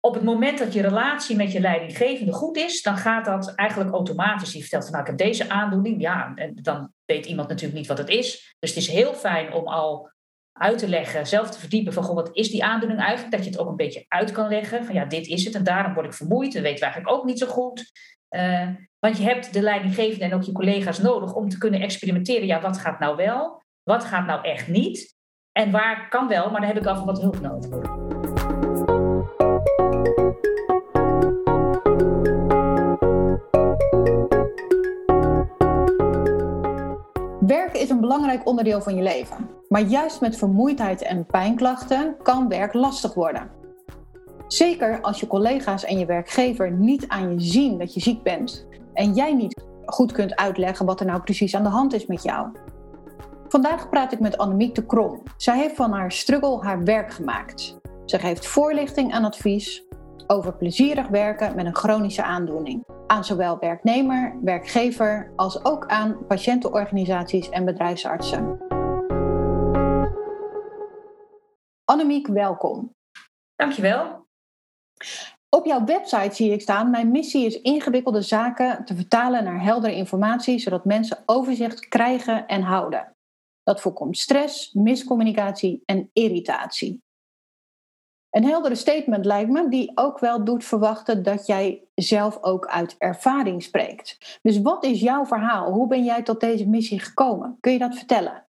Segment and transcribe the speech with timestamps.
[0.00, 3.90] op het moment dat je relatie met je leidinggevende goed is, dan gaat dat eigenlijk
[3.90, 4.52] automatisch.
[4.52, 6.00] Je vertelt van nou, ik heb deze aandoening.
[6.00, 8.56] Ja, en dan weet iemand natuurlijk niet wat het is.
[8.58, 10.10] Dus het is heel fijn om al
[10.52, 13.32] uit te leggen, zelf te verdiepen van goh, wat is die aandoening eigenlijk?
[13.32, 14.84] Dat je het ook een beetje uit kan leggen.
[14.84, 16.52] Van ja, dit is het en daarom word ik vermoeid.
[16.52, 17.92] Dat weten we eigenlijk ook niet zo goed.
[18.30, 18.68] Uh,
[18.98, 22.46] want je hebt de leidinggevende en ook je collega's nodig om te kunnen experimenteren.
[22.46, 23.62] Ja, wat gaat nou wel?
[23.82, 25.16] Wat gaat nou echt niet?
[25.52, 28.47] En waar kan wel, maar daar heb ik af en wat hulp nodig.
[37.98, 39.50] Een belangrijk onderdeel van je leven.
[39.68, 43.50] Maar juist met vermoeidheid en pijnklachten kan werk lastig worden.
[44.48, 48.66] Zeker als je collega's en je werkgever niet aan je zien dat je ziek bent
[48.92, 52.22] en jij niet goed kunt uitleggen wat er nou precies aan de hand is met
[52.22, 52.48] jou.
[53.48, 55.22] Vandaag praat ik met Annemiek de Krom.
[55.36, 57.78] Zij heeft van haar struggle haar werk gemaakt.
[58.04, 59.84] Ze geeft voorlichting en advies
[60.26, 62.84] over plezierig werken met een chronische aandoening.
[63.08, 68.58] Aan zowel werknemer, werkgever als ook aan patiëntenorganisaties en bedrijfsartsen.
[71.84, 72.94] Annemiek, welkom.
[73.54, 74.26] Dankjewel.
[75.48, 79.94] Op jouw website zie ik staan: Mijn missie is ingewikkelde zaken te vertalen naar heldere
[79.94, 83.16] informatie, zodat mensen overzicht krijgen en houden.
[83.62, 87.02] Dat voorkomt stress, miscommunicatie en irritatie.
[88.30, 92.94] Een heldere statement lijkt me, die ook wel doet verwachten dat jij zelf ook uit
[92.98, 94.38] ervaring spreekt.
[94.42, 95.72] Dus wat is jouw verhaal?
[95.72, 97.56] Hoe ben jij tot deze missie gekomen?
[97.60, 98.46] Kun je dat vertellen?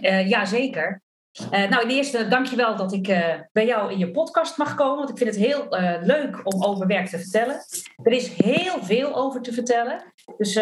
[0.00, 1.02] Uh, ja, zeker.
[1.40, 4.74] Uh, nou, in de eerste, dankjewel dat ik uh, bij jou in je podcast mag
[4.74, 4.96] komen.
[4.96, 5.66] Want ik vind het heel
[6.00, 7.60] leuk om over werk te vertellen.
[8.02, 10.12] Er is heel veel over te vertellen.
[10.36, 10.52] Dus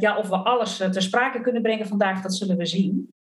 [0.00, 3.12] ja, of we alles ter sprake kunnen brengen vandaag, dat zullen we zien.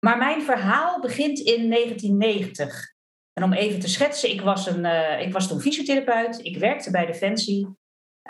[0.00, 2.93] Maar mijn verhaal begint in 1990.
[3.34, 4.84] En om even te schetsen, ik was, een,
[5.20, 6.44] ik was toen fysiotherapeut.
[6.44, 7.66] Ik werkte bij Defensie.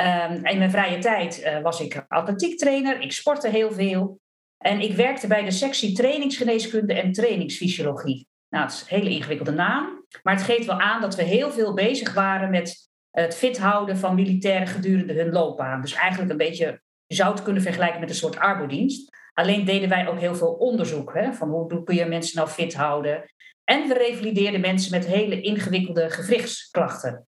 [0.01, 3.01] Um, in mijn vrije tijd was ik atletiektrainer.
[3.01, 4.21] Ik sportte heel veel.
[4.59, 8.27] En ik werkte bij de sectie trainingsgeneeskunde en trainingsfysiologie.
[8.49, 11.51] Nou, het is een hele ingewikkelde naam, maar het geeft wel aan dat we heel
[11.51, 15.81] veel bezig waren met het fit houden van militairen gedurende hun loopbaan.
[15.81, 19.17] Dus eigenlijk een beetje, je zou het kunnen vergelijken met een soort arbodienst.
[19.33, 22.75] Alleen deden wij ook heel veel onderzoek, hè, van hoe kun je mensen nou fit
[22.75, 23.34] houden.
[23.65, 27.27] En we revalideerden mensen met hele ingewikkelde gewrichtsklachten.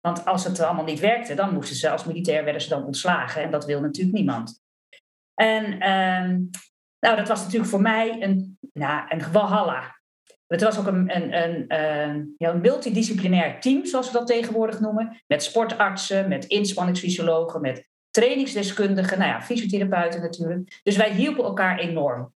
[0.00, 3.42] Want als het allemaal niet werkte, dan moesten ze als militair werden ze dan ontslagen.
[3.42, 4.60] En dat wil natuurlijk niemand.
[5.34, 6.40] En ehm,
[6.98, 9.96] nou, dat was natuurlijk voor mij een, nou, een walhalla.
[10.46, 14.80] Het was ook een, een, een, een, ja, een multidisciplinair team, zoals we dat tegenwoordig
[14.80, 15.22] noemen.
[15.26, 20.80] Met sportartsen, met inspanningsfysiologen, met trainingsdeskundigen, nou ja, fysiotherapeuten natuurlijk.
[20.82, 22.32] Dus wij hielpen elkaar enorm.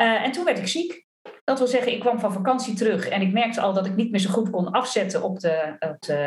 [0.00, 1.06] Uh, en toen werd ik ziek.
[1.44, 4.10] Dat wil zeggen, ik kwam van vakantie terug en ik merkte al dat ik niet
[4.10, 5.76] meer zo goed kon afzetten op de,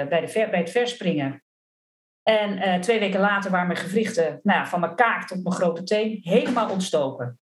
[0.09, 1.43] bij, de bij het verspringen.
[2.23, 5.83] En uh, twee weken later waren mijn gewrichten nou van mijn kaak tot mijn grote
[5.83, 7.39] teen helemaal ontstoken.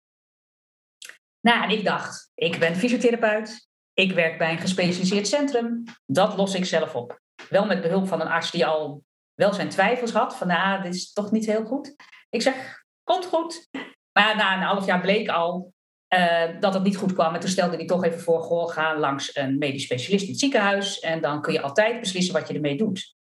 [1.39, 3.67] Nou, en ik dacht, ik ben fysiotherapeut.
[3.93, 5.83] Ik werk bij een gespecialiseerd centrum.
[6.05, 7.19] Dat los ik zelf op.
[7.49, 9.03] Wel met behulp van een arts die al
[9.33, 10.35] wel zijn twijfels had.
[10.35, 11.95] Van, nou, dit is toch niet heel goed.
[12.29, 13.69] Ik zeg, komt goed.
[14.11, 15.73] Maar na een half jaar bleek al
[16.15, 17.33] uh, dat het niet goed kwam.
[17.33, 20.39] En toen stelde hij toch even voor, goh, ga langs een medisch specialist in het
[20.39, 20.99] ziekenhuis.
[20.99, 23.17] En dan kun je altijd beslissen wat je ermee doet.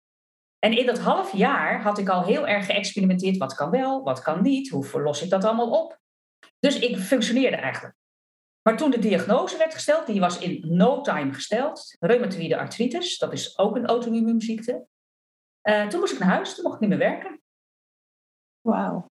[0.60, 3.38] En in dat half jaar had ik al heel erg geëxperimenteerd.
[3.38, 4.70] Wat kan wel, wat kan niet?
[4.70, 6.00] Hoe los ik dat allemaal op?
[6.60, 7.96] Dus ik functioneerde eigenlijk.
[8.62, 13.34] Maar toen de diagnose werd gesteld, die was in no time gesteld, reumatoïde artritis, dat
[13.34, 14.88] is ook een auto-immuunziekte.
[15.64, 17.42] Uh, toen moest ik naar huis, toen mocht ik niet meer werken.
[18.62, 19.10] Wauw.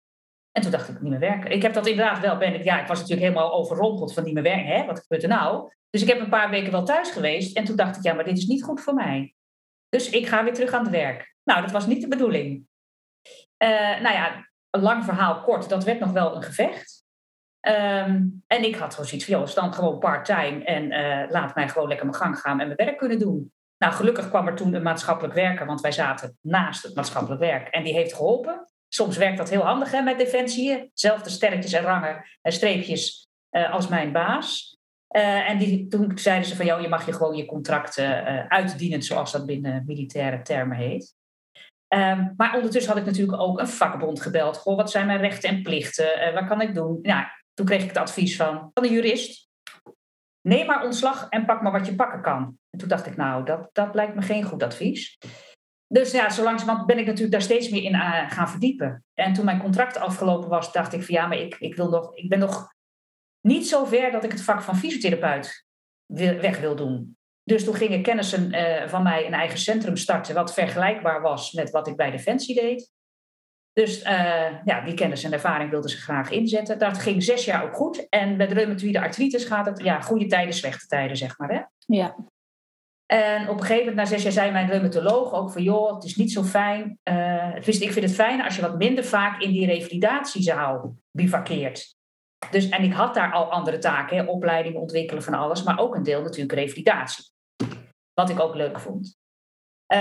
[0.52, 1.52] En toen dacht ik, niet meer werken.
[1.52, 4.34] Ik heb dat inderdaad wel, ben ik, ja, ik was natuurlijk helemaal overrompeld van niet
[4.34, 4.66] meer werken.
[4.66, 4.86] Hè?
[4.86, 5.72] Wat gebeurt er nou?
[5.90, 8.24] Dus ik heb een paar weken wel thuis geweest en toen dacht ik, ja, maar
[8.24, 9.36] dit is niet goed voor mij.
[9.90, 11.36] Dus ik ga weer terug aan het werk.
[11.44, 12.66] Nou, dat was niet de bedoeling.
[13.64, 13.70] Uh,
[14.02, 17.06] nou ja, een lang verhaal kort, dat werd nog wel een gevecht.
[17.60, 21.70] Ehm, en ik had gewoon zoiets van, joh, dan gewoon part-time en uh, laat mij
[21.70, 23.54] gewoon lekker mijn gang gaan en mijn werk kunnen doen.
[23.78, 27.68] Nou, gelukkig kwam er toen een maatschappelijk werker, want wij zaten naast het maatschappelijk werk.
[27.68, 28.68] En die heeft geholpen.
[28.94, 30.92] Soms werkt dat heel handig hè, met Defensie.
[30.94, 34.78] Zelfde sterretjes en rangen en streepjes uh, als mijn baas.
[35.16, 38.00] Uh, en die, toen zeiden ze van, jou, je mag je gewoon je contract
[38.48, 41.16] uitdienen, zoals dat binnen militaire termen heet.
[41.94, 44.58] Um, maar ondertussen had ik natuurlijk ook een vakbond gebeld.
[44.58, 46.34] Goh, wat zijn mijn rechten en plichten?
[46.34, 47.00] wat kan ik doen?
[47.02, 49.50] Nou, toen kreeg ik het advies van, van de jurist.
[50.42, 52.58] Neem maar ontslag en pak maar wat je pakken kan.
[52.70, 55.18] En toen dacht ik, nou, dat, dat lijkt me geen goed advies.
[55.92, 59.04] Dus ja, zo langzamerhand ben ik natuurlijk daar steeds meer in uh, gaan verdiepen.
[59.14, 62.16] En toen mijn contract afgelopen was, dacht ik van ja, maar ik, ik, wil nog,
[62.16, 62.74] ik ben nog
[63.42, 65.66] niet zo ver dat ik het vak van fysiotherapeut
[66.16, 67.18] weg wil doen.
[67.44, 71.70] Dus toen gingen kennissen uh, van mij een eigen centrum starten, wat vergelijkbaar was met
[71.70, 72.92] wat ik bij Defensie deed.
[73.74, 76.80] Dus uh, ja, die kennis en ervaring wilden ze graag inzetten.
[76.80, 78.10] Dat ging zes jaar ook goed.
[78.10, 81.50] En met reumatoïde artritis gaat het, ja, goede tijden, slechte tijden, zeg maar.
[81.50, 81.62] Hè?
[81.96, 82.16] Ja.
[83.12, 85.64] En op een gegeven moment, na zes jaar, zei mijn reumatoloog ook van...
[85.64, 87.00] joh, het is niet zo fijn.
[87.04, 91.96] Uh, ik vind het fijn als je wat minder vaak in die revalidatiezaal bivakkeert.
[92.52, 95.64] Dus, en ik had daar al andere taken, hè, opleiding, ontwikkelen van alles...
[95.64, 97.26] maar ook een deel natuurlijk revalidatie.
[98.14, 99.18] Wat ik ook leuk vond.
[99.94, 100.00] Uh,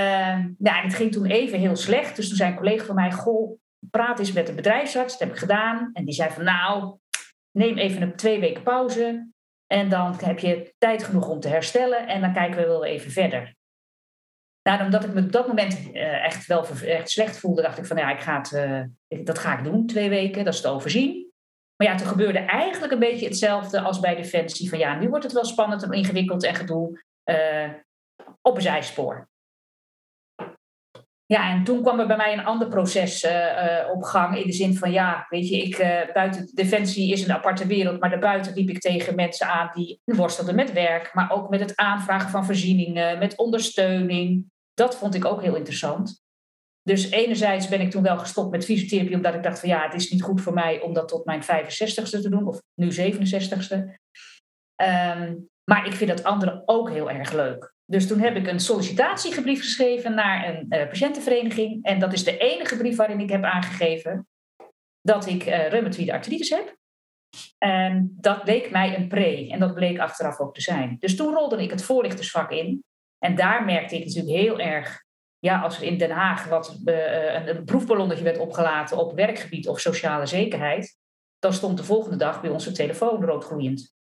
[0.59, 2.17] ja, en het ging toen even heel slecht.
[2.17, 3.59] Dus toen zei een collega van mij: Goh,
[3.91, 5.13] praat eens met de bedrijfsarts.
[5.13, 5.91] Dat heb ik gedaan.
[5.93, 6.99] En die zei van nou,
[7.51, 9.29] neem even een twee weken pauze.
[9.73, 12.09] En dan heb je tijd genoeg om te herstellen.
[12.09, 13.55] En dan kijken we wel even verder.
[14.63, 17.87] Nou, omdat ik me op dat moment uh, echt wel echt slecht voelde, dacht ik
[17.87, 20.69] van ja, ik ga het, uh, dat ga ik doen, twee weken, dat is te
[20.69, 21.33] overzien.
[21.77, 24.69] Maar ja, toen gebeurde eigenlijk een beetje hetzelfde als bij Defensie.
[24.69, 27.69] Van ja, nu wordt het wel spannend en ingewikkeld en gedoe uh,
[28.43, 29.30] op een zijspoor.
[31.31, 34.37] Ja, en toen kwam er bij mij een ander proces uh, op gang.
[34.39, 38.01] In de zin van, ja, weet je, ik, uh, buiten Defensie is een aparte wereld.
[38.01, 41.15] Maar daarbuiten liep ik tegen mensen aan die worstelden met werk.
[41.15, 44.45] Maar ook met het aanvragen van voorzieningen, met ondersteuning.
[44.75, 46.23] Dat vond ik ook heel interessant.
[46.83, 49.17] Dus enerzijds ben ik toen wel gestopt met fysiotherapie.
[49.17, 51.43] Omdat ik dacht van, ja, het is niet goed voor mij om dat tot mijn
[51.43, 52.47] 65ste te doen.
[52.47, 53.75] Of nu 67ste.
[53.77, 53.97] Um,
[54.75, 55.35] ehm,
[55.65, 57.75] maar ik vind dat andere ook heel erg leuk.
[57.91, 61.85] Dus toen heb ik een sollicitatiebrief geschreven naar een uh, patiëntenvereniging.
[61.85, 64.29] En dat is de enige brief waarin ik heb aangegeven
[65.01, 66.77] dat ik uh, reumatoïde artritis heb.
[67.59, 69.49] En dat bleek mij een pre.
[69.51, 70.97] En dat bleek achteraf ook te zijn.
[71.01, 72.85] Dus toen rolde ik het voorlichtersvak in.
[73.19, 75.05] En daar merkte ik natuurlijk heel erg.
[75.39, 79.69] Ja, als er in Den Haag wat, uh, een, een proefballonnetje werd opgelaten op werkgebied
[79.69, 80.97] of sociale zekerheid.
[81.39, 83.95] Dan stond de volgende dag bij onze telefoon roodgloeiend.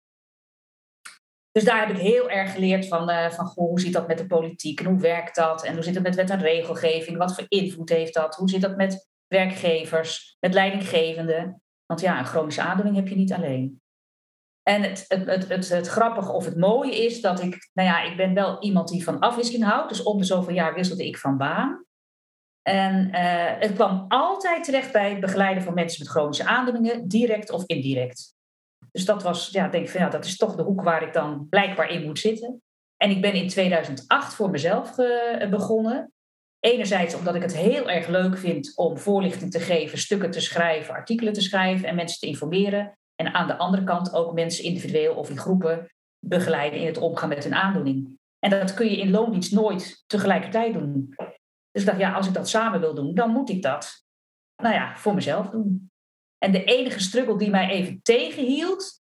[1.58, 4.18] Dus daar heb ik heel erg geleerd van, uh, van goh, hoe zit dat met
[4.18, 5.64] de politiek en hoe werkt dat?
[5.64, 7.18] En hoe zit het met wet en regelgeving?
[7.18, 8.36] Wat voor invloed heeft dat?
[8.36, 11.62] Hoe zit dat met werkgevers, met leidinggevenden?
[11.86, 13.82] Want ja, een chronische aandoening heb je niet alleen.
[14.64, 18.18] En het, het, het, het, grappige of het mooie is dat ik, nou ja, ik
[18.18, 19.90] ben wel iemand die van afwisseling houdt.
[19.90, 21.86] Dus om de zoveel jaar wisselde ik van baan.
[22.62, 27.50] En uh, het kwam altijd terecht bij het begeleiden van mensen met chronische aandoeningen, direct
[27.50, 28.37] of indirect.
[28.92, 31.14] Dus dat was, ja, denk ik van ja, dat is toch de hoek waar ik
[31.14, 32.62] dan blijkbaar in moet zitten.
[32.98, 36.12] En ik ben in 2008 voor mezelf uh, begonnen.
[36.60, 40.94] Enerzijds omdat ik het heel erg leuk vind om voorlichting te geven, stukken te schrijven,
[40.94, 42.98] artikelen te schrijven en mensen te informeren.
[43.16, 45.88] En aan de andere kant ook mensen individueel of in groepen
[46.20, 48.20] begeleiden in het omgaan met hun aandoening.
[48.40, 51.14] En dat kun je in loondienst nooit tegelijkertijd doen.
[51.72, 54.06] Dus ik dacht, ja, als ik dat samen wil doen, dan moet ik dat,
[54.62, 55.92] nou ja, voor mezelf doen.
[56.38, 59.02] En de enige struggle die mij even tegenhield,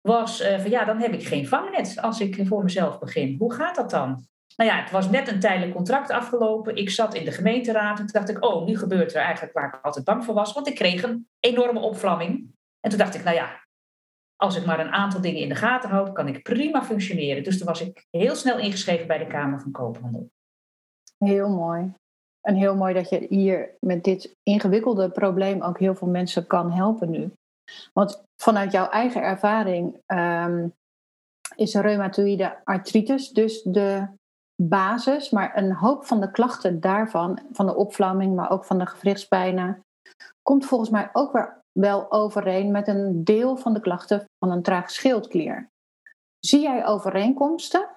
[0.00, 3.36] was uh, van ja, dan heb ik geen vangnet als ik voor mezelf begin.
[3.38, 4.26] Hoe gaat dat dan?
[4.56, 6.76] Nou ja, het was net een tijdelijk contract afgelopen.
[6.76, 9.74] Ik zat in de gemeenteraad en toen dacht ik, oh, nu gebeurt er eigenlijk waar
[9.74, 10.52] ik altijd bang voor was.
[10.52, 12.54] Want ik kreeg een enorme opvlamming.
[12.80, 13.66] En toen dacht ik, nou ja,
[14.36, 17.42] als ik maar een aantal dingen in de gaten houd, kan ik prima functioneren.
[17.42, 20.30] Dus toen was ik heel snel ingeschreven bij de Kamer van Koophandel.
[21.18, 21.92] Heel mooi.
[22.46, 26.72] En heel mooi dat je hier met dit ingewikkelde probleem ook heel veel mensen kan
[26.72, 27.32] helpen nu.
[27.92, 30.72] Want vanuit jouw eigen ervaring um,
[31.56, 34.06] is reumatoïde artritis dus de
[34.62, 38.86] basis, maar een hoop van de klachten daarvan, van de opvlamming, maar ook van de
[38.86, 39.84] gewrichtspijnen,
[40.42, 44.62] komt volgens mij ook weer wel overeen met een deel van de klachten van een
[44.62, 45.68] traag schildklier.
[46.38, 47.88] Zie jij overeenkomsten?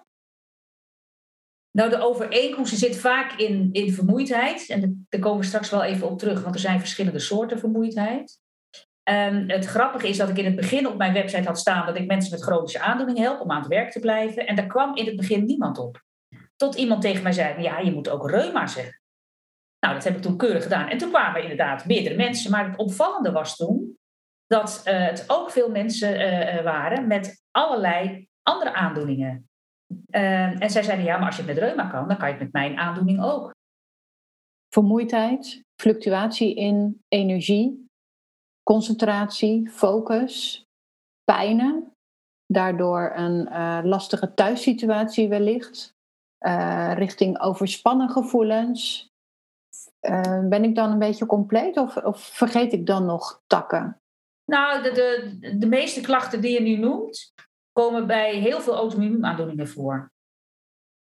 [1.77, 4.69] Nou, de overeenkomsten zit vaak in, in vermoeidheid.
[4.69, 8.39] En daar komen we straks wel even op terug, want er zijn verschillende soorten vermoeidheid.
[9.09, 11.95] Um, het grappige is dat ik in het begin op mijn website had staan dat
[11.95, 14.47] ik mensen met chronische aandoening help om aan het werk te blijven.
[14.47, 16.03] En daar kwam in het begin niemand op.
[16.55, 19.01] Tot iemand tegen mij zei: Ja, je moet ook reuma zeggen.
[19.79, 20.89] Nou, dat heb ik toen keurig gedaan.
[20.89, 22.51] En toen kwamen inderdaad meerdere mensen.
[22.51, 23.97] Maar het opvallende was toen
[24.47, 29.46] dat uh, het ook veel mensen uh, waren met allerlei andere aandoeningen.
[29.91, 32.33] Uh, en zij zeiden, ja, maar als je het met reuma kan, dan kan je
[32.33, 33.51] het met mijn aandoening ook.
[34.73, 37.85] Vermoeidheid, fluctuatie in energie,
[38.63, 40.63] concentratie, focus,
[41.23, 41.91] pijnen,
[42.45, 45.93] daardoor een uh, lastige thuissituatie wellicht,
[46.45, 49.07] uh, richting overspannen gevoelens.
[50.01, 53.97] Uh, ben ik dan een beetje compleet of, of, vergeet ik dan nog takken?
[54.51, 57.33] Nou, de, de, de meeste klachten die je nu noemt,
[57.81, 60.11] komen bij heel veel auto-immuunaandoeningen voor.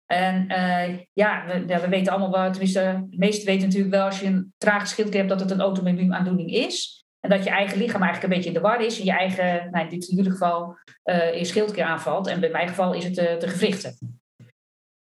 [0.06, 4.20] En uh, ja, we, we, weten allemaal wel, tenminste, de meesten weten natuurlijk wel als
[4.20, 7.06] je een trage schildklier hebt dat het een auto-immuunaandoening is.
[7.20, 9.00] En dat je eigen lichaam eigenlijk een beetje in de war is.
[9.00, 12.28] En je eigen, nou in dit in geval, uh, je schildklier aanvalt.
[12.28, 14.20] En bij mijn geval is het de, de gewrichten.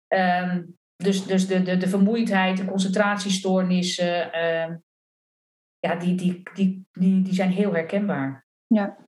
[0.08, 0.64] Ehm,
[0.96, 4.78] dus dus de, de, de vermoeidheid, de concentratiestoornissen, ehm,
[5.80, 8.46] ja, die, die, die, die, die zijn heel herkenbaar.
[8.68, 9.07] Ja.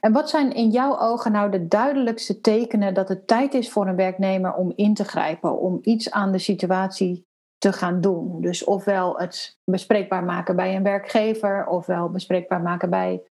[0.00, 3.86] En wat zijn in jouw ogen nou de duidelijkste tekenen dat het tijd is voor
[3.86, 7.26] een werknemer om in te grijpen, om iets aan de situatie
[7.58, 8.40] te gaan doen?
[8.40, 13.22] Dus ofwel het bespreekbaar maken bij een werkgever, ofwel bespreekbaar maken bij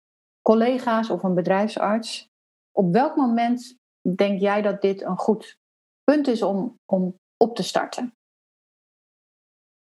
[0.41, 2.29] collega's of een bedrijfsarts.
[2.71, 3.77] Op welk moment
[4.15, 5.57] denk jij dat dit een goed
[6.03, 8.13] punt is om, om op te starten?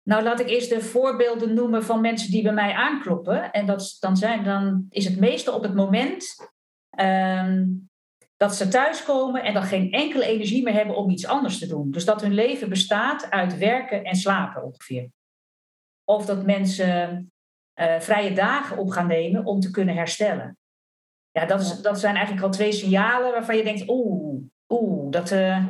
[0.02, 3.52] Nou, laat ik eerst de voorbeelden noemen van mensen die bij mij aankloppen.
[3.52, 6.36] En dat, dan, zijn, dan is het meeste op het moment
[6.96, 7.64] ehm,
[8.36, 11.90] dat ze thuiskomen en dan geen enkele energie meer hebben om iets anders te doen.
[11.90, 15.10] Dus dat hun leven bestaat uit werken en slapen ongeveer.
[16.04, 17.30] Of dat mensen
[17.80, 20.58] uh, vrije dagen op gaan nemen om te kunnen herstellen.
[21.30, 25.30] Ja, dat, is, dat zijn eigenlijk al twee signalen waarvan je denkt, oeh, oeh, dat,
[25.30, 25.66] uh,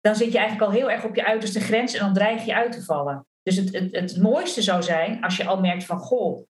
[0.00, 2.54] dan zit je eigenlijk al heel erg op je uiterste grens en dan dreig je
[2.54, 3.26] uit te vallen.
[3.42, 6.46] Dus het, het, het mooiste zou zijn als je al merkt van, goh,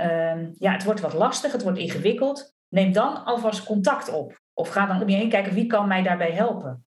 [0.00, 2.54] uh, ja, het wordt wat lastig, het wordt ingewikkeld.
[2.74, 4.40] Neem dan alvast contact op.
[4.54, 6.84] Of ga dan om je heen kijken, wie kan mij daarbij helpen?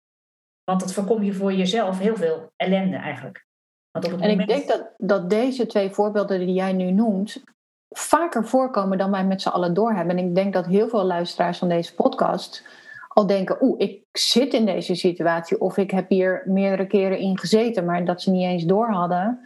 [0.63, 3.45] Want dat voorkom je voor jezelf heel veel ellende eigenlijk.
[3.91, 4.49] Want op het en moment...
[4.49, 7.43] ik denk dat, dat deze twee voorbeelden die jij nu noemt,
[7.89, 10.17] vaker voorkomen dan wij met z'n allen doorhebben.
[10.17, 12.67] En ik denk dat heel veel luisteraars van deze podcast
[13.07, 17.39] al denken: oeh, ik zit in deze situatie of ik heb hier meerdere keren in
[17.39, 19.39] gezeten, maar dat ze niet eens door hadden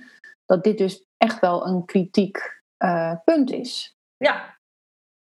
[0.46, 3.98] dat dit dus echt wel een kritiek uh, punt is.
[4.18, 4.59] Ja.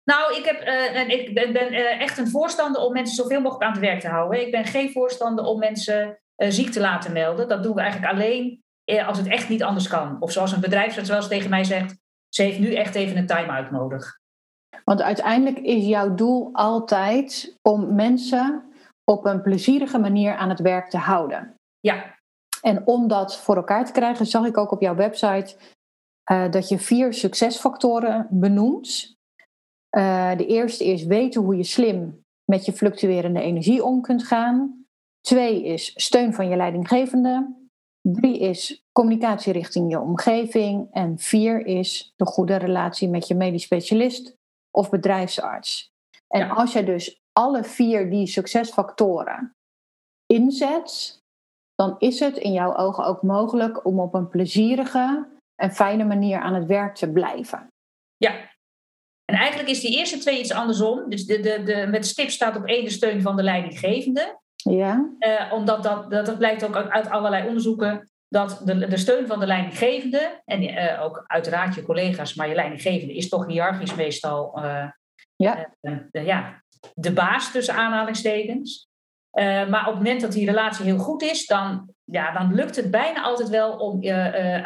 [0.05, 3.41] Nou, ik, heb, uh, en ik ben, ben uh, echt een voorstander om mensen zoveel
[3.41, 4.41] mogelijk aan het werk te houden.
[4.41, 7.47] Ik ben geen voorstander om mensen ziek te laten melden.
[7.47, 8.63] Dat doen we eigenlijk alleen
[9.05, 10.17] als het echt niet anders kan.
[10.19, 11.97] Of zoals een bedrijfsarts wel eens tegen mij zegt:
[12.29, 14.19] ze heeft nu echt even een time-out nodig.
[14.83, 18.63] Want uiteindelijk is jouw doel altijd om mensen
[19.03, 21.55] op een plezierige manier aan het werk te houden.
[21.79, 22.15] Ja.
[22.62, 25.55] En om dat voor elkaar te krijgen, zag ik ook op jouw website
[26.50, 29.14] dat je vier succesfactoren benoemt.
[29.97, 34.85] Uh, de eerste is weten hoe je slim met je fluctuerende energie om kunt gaan.
[35.21, 37.55] Twee is steun van je leidinggevende.
[38.01, 40.87] Drie is communicatie richting je omgeving.
[40.91, 44.35] En vier is de goede relatie met je medisch specialist
[44.71, 45.91] of bedrijfsarts.
[46.27, 49.55] En als je dus alle vier die succesfactoren
[50.25, 51.19] inzet,
[51.75, 56.39] dan is het in jouw ogen ook mogelijk om op een plezierige en fijne manier
[56.39, 57.67] aan het werk te blijven.
[58.17, 58.54] Ja.
[59.25, 61.10] En eigenlijk is die eerste twee iets andersom.
[61.10, 64.39] Dus de, de, de, met stip staat op één de steun van de leidinggevende.
[64.55, 65.10] Ja.
[65.20, 69.39] Uh, omdat dat, dat, dat blijkt ook uit allerlei onderzoeken dat de, de steun van
[69.39, 74.60] de leidinggevende, en uh, ook uiteraard je collega's, maar je leidinggevende is toch hiërarchisch meestal
[74.63, 74.89] uh,
[75.36, 75.75] ja.
[76.12, 76.63] ja,
[76.94, 78.89] de baas tussen aanhalingstekens.
[79.70, 82.91] Maar op het moment dat die relatie heel goed is, dan, ja, dan lukt het
[82.91, 84.00] bijna altijd wel om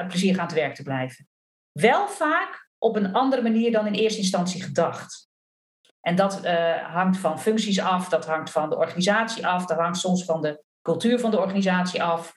[0.07, 1.27] plezier aan het werk te blijven.
[1.71, 5.27] Wel vaak op een andere manier dan in eerste instantie gedacht.
[6.01, 6.45] En dat
[6.83, 10.63] hangt van functies af, dat hangt van de organisatie af, dat hangt soms van de
[10.81, 12.33] cultuur van de organisatie af,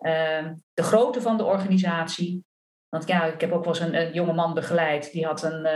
[0.00, 2.44] ehm, de grootte van de organisatie.
[2.88, 5.66] Want ja, ik heb ook wel eens een, een jonge man begeleid, die had een,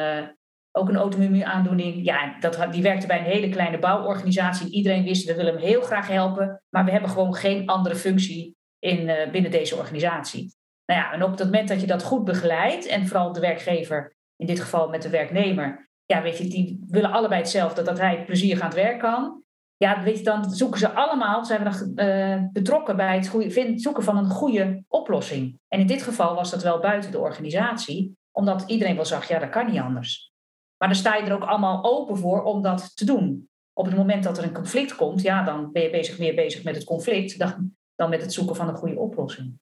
[0.72, 2.04] ook een auto-immuunaandoening.
[2.04, 4.70] Ja, dat, die werkte bij een hele kleine bouworganisatie.
[4.70, 6.62] Iedereen wist, we willen hem heel graag helpen.
[6.68, 10.54] Maar we hebben gewoon geen andere functie in, uh, binnen deze organisatie.
[10.92, 14.16] Nou ja, en op het moment dat je dat goed begeleidt, en vooral de werkgever,
[14.36, 18.24] in dit geval met de werknemer, ja, weet je, die willen allebei hetzelfde, dat hij
[18.24, 19.42] plezier aan het werk kan.
[19.76, 24.02] Ja, weet je, dan zoeken ze allemaal, zijn we dan uh, betrokken bij het zoeken
[24.02, 25.58] van een goede oplossing.
[25.68, 29.38] En in dit geval was dat wel buiten de organisatie, omdat iedereen wel zag, ja,
[29.38, 30.32] dat kan niet anders.
[30.76, 33.48] Maar dan sta je er ook allemaal open voor om dat te doen.
[33.72, 36.64] Op het moment dat er een conflict komt, ja, dan ben je bezig, meer bezig
[36.64, 37.38] met het conflict
[37.94, 39.60] dan met het zoeken van een goede oplossing.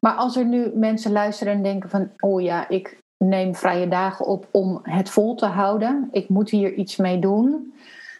[0.00, 4.26] Maar als er nu mensen luisteren en denken van, oh ja, ik neem vrije dagen
[4.26, 7.74] op om het vol te houden, ik moet hier iets mee doen,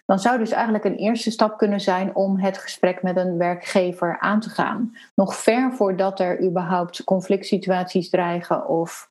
[0.04, 4.18] dan zou dus eigenlijk een eerste stap kunnen zijn om het gesprek met een werkgever
[4.18, 4.96] aan te gaan.
[5.14, 9.10] Nog ver voordat er überhaupt conflict situaties dreigen of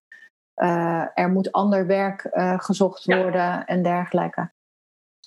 [0.64, 4.52] uh, er moet ander werk uh, gezocht worden en dergelijke.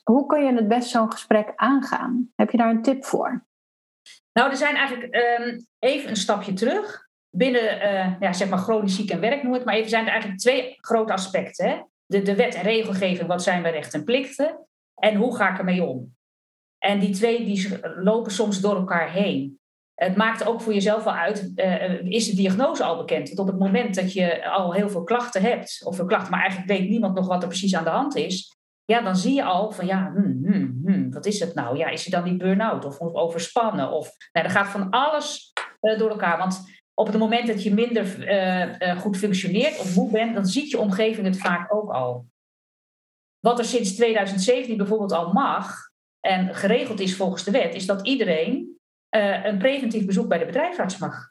[0.05, 2.31] Hoe kun je het best zo'n gesprek aangaan?
[2.35, 3.45] Heb je daar een tip voor?
[4.33, 7.09] Nou, er zijn eigenlijk um, even een stapje terug.
[7.31, 10.11] Binnen uh, ja, zeg maar chronisch ziek en werk noem het maar even, zijn er
[10.11, 11.69] eigenlijk twee grote aspecten.
[11.69, 11.81] Hè?
[12.07, 14.67] De, de wet en regelgeving, wat zijn mijn rechten en plichten?
[14.95, 16.17] En hoe ga ik ermee om?
[16.79, 19.59] En die twee die lopen soms door elkaar heen.
[19.95, 23.29] Het maakt ook voor jezelf wel uit, uh, is de diagnose al bekend?
[23.29, 26.41] Want op het moment dat je al heel veel klachten hebt, of veel klachten, maar
[26.41, 29.45] eigenlijk weet niemand nog wat er precies aan de hand is, ja, dan zie je
[29.45, 31.77] al van ja, hmm, hmm, hmm, wat is het nou?
[31.77, 33.91] Ja, is hij dan die burn-out of, overspannen?
[33.91, 36.39] Of, nou, er gaat van alles uh, door elkaar.
[36.39, 40.71] Want op het moment dat je minder uh, goed functioneert of moe bent, dan ziet
[40.71, 42.26] je omgeving het vaak ook al.
[43.38, 45.76] Wat er sinds 2017 bijvoorbeeld al mag
[46.21, 48.78] en geregeld is volgens de wet, is dat iedereen
[49.16, 51.30] uh, een preventief bezoek bij de bedrijfsarts mag.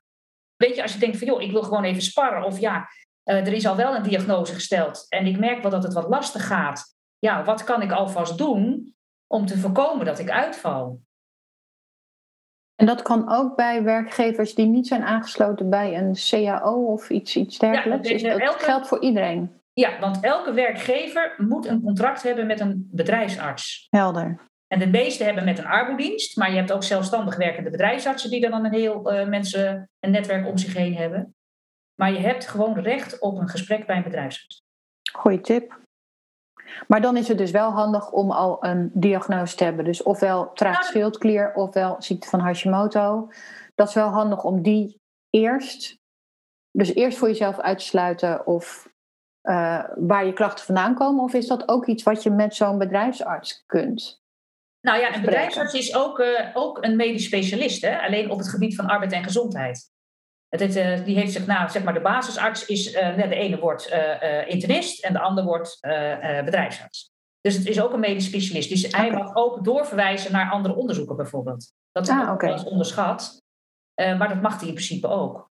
[0.56, 2.88] Weet je, als je denkt van joh, ik wil gewoon even sparren of ja,
[3.24, 6.48] er is al wel een diagnose gesteld en ik merk wel dat het wat lastig
[6.48, 6.96] gaat.
[7.20, 8.96] Ja, wat kan ik alvast doen
[9.28, 11.02] om te voorkomen dat ik uitval?
[12.80, 17.36] En dat kan ook bij werkgevers die niet zijn aangesloten bij een CAO of iets,
[17.36, 18.10] iets dergelijks.
[18.10, 19.52] Ja, dat elke, geldt voor iedereen.
[19.74, 23.88] Ja, want elke werkgever moet een contract hebben met een bedrijfsarts.
[23.90, 24.40] Helder.
[24.68, 28.50] En de meeste hebben met een arbodienst, maar je hebt ook zelfstandig werkende bedrijfsartsen die
[28.50, 31.36] dan een heel uh, mensen een netwerk om zich heen hebben.
[31.96, 34.64] Maar je hebt gewoon recht op een gesprek bij een bedrijfsarts.
[35.12, 35.80] Goeie tip.
[36.88, 39.86] Maar dan is het dus wel handig om al een diagnose te hebben.
[39.86, 43.32] Dus ofwel traag schildklier ofwel ziekte van Hashimoto.
[43.76, 45.98] Dat is wel handig om die eerst,
[46.72, 48.88] dus eerst voor jezelf uit te sluiten of
[49.44, 51.24] uh, waar je klachten vandaan komen.
[51.24, 54.22] Of is dat ook iets wat je met zo'n bedrijfsarts kunt?
[54.82, 58.00] Nou ja, een bedrijfsarts is ook, uh, ook een medisch specialist, hè?
[58.00, 59.92] alleen op het gebied van arbeid en gezondheid.
[60.50, 63.92] Het, uh, die heeft zich, nou, zeg maar, de basisarts is, uh, de ene wordt
[63.92, 65.78] uh, internist en de ander wordt
[66.46, 67.12] bedrijfsarts.
[67.42, 68.70] Dus het is ook een medisch specialist.
[68.70, 71.74] Dus hij mag ook doorverwijzen naar andere onderzoeken bijvoorbeeld.
[71.92, 72.64] Dat is ah, okay.
[72.64, 73.42] onderschat.
[73.96, 75.50] maar dat mag hij in principe ook.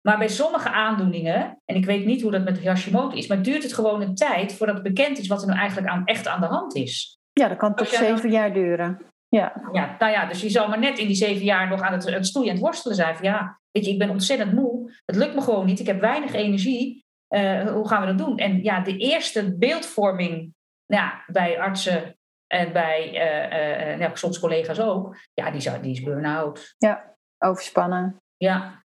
[0.00, 3.62] Maar bij sommige aandoeningen, en ik weet niet hoe dat met Hashimoto is, maar duurt
[3.62, 6.40] het gewoon een tijd voordat het bekend is wat er nu eigenlijk aan, echt aan
[6.40, 7.18] de hand is.
[7.32, 9.00] Ja, dat kan tot zeven jaar duren.
[9.28, 9.52] Ja.
[9.72, 12.04] ja, nou ja, dus je zal maar net in die zeven jaar nog aan het,
[12.04, 13.16] het stoeien en het worstelen zijn.
[13.16, 14.92] Van ja, weet je, ik ben ontzettend moe.
[15.04, 15.80] Het lukt me gewoon niet.
[15.80, 17.04] Ik heb weinig energie.
[17.34, 18.38] Uh, hoe gaan we dat doen?
[18.38, 20.54] En ja, de eerste beeldvorming
[20.86, 25.92] nou ja, bij artsen en bij uh, uh, ja, soms collega's ook, ja, die, die
[25.92, 26.74] is burn-out.
[26.78, 28.22] Ja, overspannen.
[28.36, 28.84] Ja.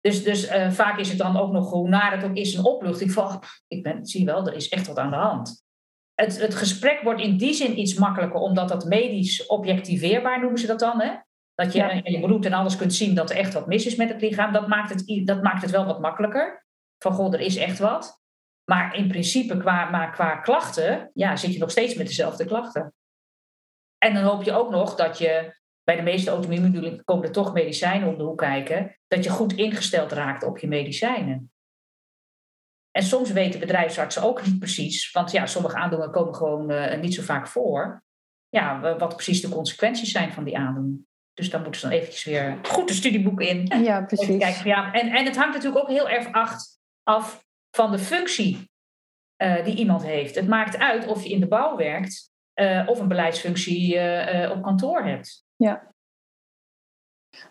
[0.00, 3.12] Dus, dus vaak is het dan ook nog, hoe naar het ook is, een opluchting
[3.12, 5.64] van, ik ben, zie wel, er is echt wat aan de hand.
[6.14, 10.66] Het, het gesprek wordt in die zin iets makkelijker, omdat dat medisch objectiveerbaar noemen ze
[10.66, 11.00] dat dan.
[11.00, 11.14] Hè?
[11.54, 11.90] Dat je ja.
[11.90, 14.20] in je bloed en alles kunt zien dat er echt wat mis is met het
[14.20, 14.52] lichaam.
[14.52, 16.66] Dat maakt het, dat maakt het wel wat makkelijker.
[16.98, 18.20] Van goh, er is echt wat.
[18.64, 22.94] Maar in principe, qua, maar qua klachten, ja, zit je nog steeds met dezelfde klachten.
[23.98, 27.52] En dan hoop je ook nog dat je bij de meeste auto-immuunbedoelingen komen er toch
[27.52, 31.52] medicijnen om de hoek kijken, dat je goed ingesteld raakt op je medicijnen.
[32.90, 37.14] En soms weten bedrijfsartsen ook niet precies, want ja, sommige aandoeningen komen gewoon uh, niet
[37.14, 38.04] zo vaak voor.
[38.48, 41.06] Ja, wat precies de consequenties zijn van die aandoening.
[41.34, 43.82] Dus dan moeten ze dan eventjes weer goed de studieboek in.
[43.82, 44.38] Ja, precies.
[44.38, 46.28] Kijken, ja, en, en het hangt natuurlijk ook heel erg
[47.02, 48.70] af van de functie
[49.42, 50.34] uh, die iemand heeft.
[50.34, 54.62] Het maakt uit of je in de bouw werkt uh, of een beleidsfunctie uh, op
[54.62, 55.44] kantoor hebt.
[55.56, 55.90] Ja.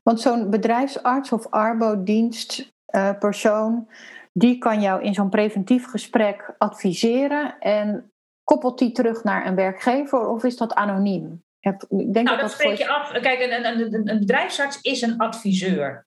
[0.03, 3.89] Want zo'n bedrijfsarts of arbodienstpersoon,
[4.33, 8.11] die kan jou in zo'n preventief gesprek adviseren en
[8.43, 11.43] koppelt die terug naar een werkgever of is dat anoniem?
[11.61, 13.11] Ik denk nou, dat, dat spreek je af.
[13.11, 16.05] Kijk, een, een, een, bedrijfsarts is een adviseur.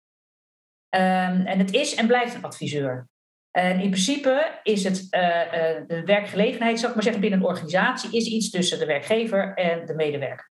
[0.90, 3.09] Um, en het is en blijft een adviseur.
[3.51, 7.47] En in principe is het uh, uh, de werkgelegenheid, zal ik maar zeggen, binnen een
[7.47, 10.51] organisatie, is iets tussen de werkgever en de medewerker.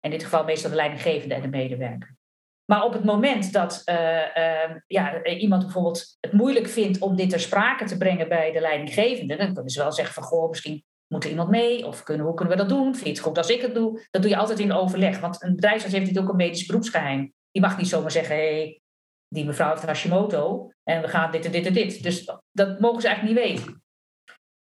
[0.00, 2.16] In dit geval meestal de leidinggevende en de medewerker.
[2.64, 7.40] Maar op het moment dat uh, ja, iemand bijvoorbeeld het moeilijk vindt om dit ter
[7.40, 11.24] sprake te brengen bij de leidinggevende, dan kunnen ze wel zeggen van goh, misschien moet
[11.24, 11.86] er iemand mee?
[11.86, 12.94] Of kunnen, hoe kunnen we dat doen?
[12.94, 14.06] Vind je het goed als ik het doe?
[14.10, 15.20] Dat doe je altijd in overleg.
[15.20, 17.32] Want een bedrijfsarts heeft natuurlijk ook een medisch beroepsgeheim.
[17.50, 18.80] Die mag niet zomaar zeggen, hé, hey,
[19.28, 22.02] die mevrouw heeft Hashimoto en we gaan dit en dit en dit.
[22.02, 23.84] Dus dat mogen ze eigenlijk niet weten.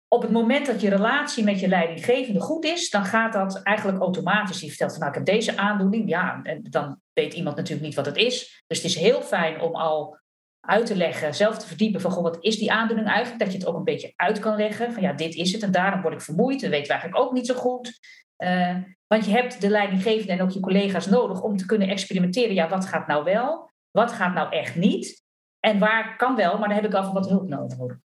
[0.09, 3.99] Op het moment dat je relatie met je leidinggevende goed is, dan gaat dat eigenlijk
[3.99, 4.59] automatisch.
[4.59, 6.09] Die vertelt van nou, ik heb deze aandoening.
[6.09, 8.63] Ja, en dan weet iemand natuurlijk niet wat het is.
[8.67, 10.19] Dus het is heel fijn om al
[10.67, 13.45] uit te leggen, zelf te verdiepen van goh, wat is die aandoening eigenlijk?
[13.45, 14.93] Dat je het ook een beetje uit kan leggen.
[14.93, 16.61] Van ja, dit is het en daarom word ik vermoeid.
[16.61, 17.99] Dat weten we eigenlijk ook niet zo goed.
[18.39, 22.55] Uh, want je hebt de leidinggevende en ook je collega's nodig om te kunnen experimenteren.
[22.55, 23.71] Ja, wat gaat nou wel?
[23.91, 25.23] Wat gaat nou echt niet?
[25.61, 27.97] En waar kan wel, maar daar heb ik en wat hulp nodig.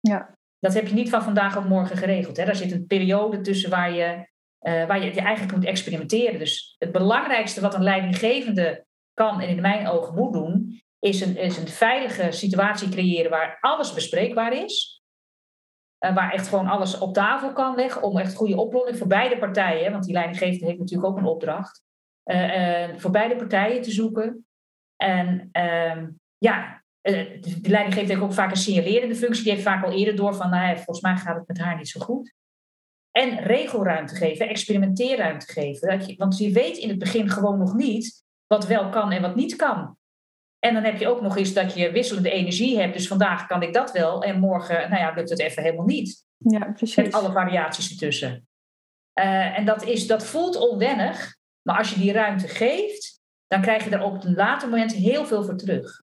[0.00, 0.36] Ja.
[0.58, 2.36] Dat heb je niet van vandaag op morgen geregeld.
[2.36, 2.44] Hè?
[2.44, 4.28] Daar zit een periode tussen waar je,
[4.60, 6.38] uh, waar je, je eigenlijk moet experimenteren.
[6.38, 11.36] Dus het belangrijkste wat een leidinggevende kan en in mijn ogen moet doen, is een,
[11.36, 15.02] is een veilige situatie creëren waar alles bespreekbaar is.
[16.04, 19.38] Uh, waar echt gewoon alles op tafel kan leggen om echt goede oplossingen voor beide
[19.38, 19.92] partijen.
[19.92, 21.82] Want die leidinggevende heeft natuurlijk ook een opdracht.
[22.24, 24.46] Uh, uh, voor beide partijen te zoeken.
[24.96, 29.42] En ehm, ja, de leidinggevende heeft ook vaak een signalerende functie.
[29.42, 31.88] Die heeft vaak al eerder door van, nou, volgens mij gaat het met haar niet
[31.88, 32.34] zo goed.
[33.10, 36.16] En regelruimte geven, experimenteerruimte geven.
[36.16, 39.56] Want je weet in het begin gewoon nog niet wat wel kan en wat niet
[39.56, 39.96] kan.
[40.64, 42.92] En dan heb je ook nog eens dat je wisselende energie hebt.
[42.92, 46.24] Dus vandaag kan ik dat wel en morgen, nou ja, lukt het even helemaal niet.
[46.36, 46.96] Ja, precies.
[46.96, 48.46] Met alle variaties ertussen.
[49.14, 53.84] Uh, en dat, is, dat voelt onwennig, maar als je die ruimte geeft, dan krijg
[53.84, 56.02] je er op een later moment heel veel voor terug.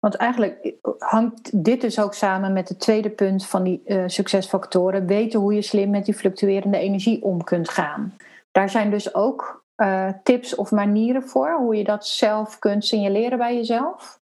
[0.00, 5.06] Want eigenlijk hangt dit dus ook samen met het tweede punt van die uh, succesfactoren.
[5.06, 8.16] Weten hoe je slim met die fluctuerende energie om kunt gaan.
[8.50, 13.38] Daar zijn dus ook uh, tips of manieren voor hoe je dat zelf kunt signaleren
[13.38, 14.20] bij jezelf?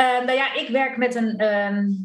[0.00, 1.40] Uh, nou ja, ik werk met een,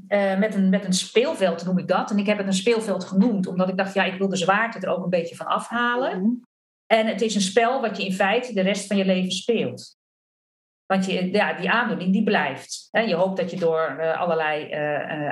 [0.07, 2.11] uh, met, een, met een speelveld, noem ik dat.
[2.11, 4.79] En ik heb het een speelveld genoemd, omdat ik dacht, ja, ik wil de zwaarte
[4.79, 6.21] er ook een beetje van afhalen.
[6.21, 6.41] Mm
[6.85, 9.97] En het is een spel wat je in feite de rest van je leven speelt.
[10.85, 12.87] Want je, ja, die aandoening die blijft.
[12.91, 14.71] Je hoopt dat je door uh, allerlei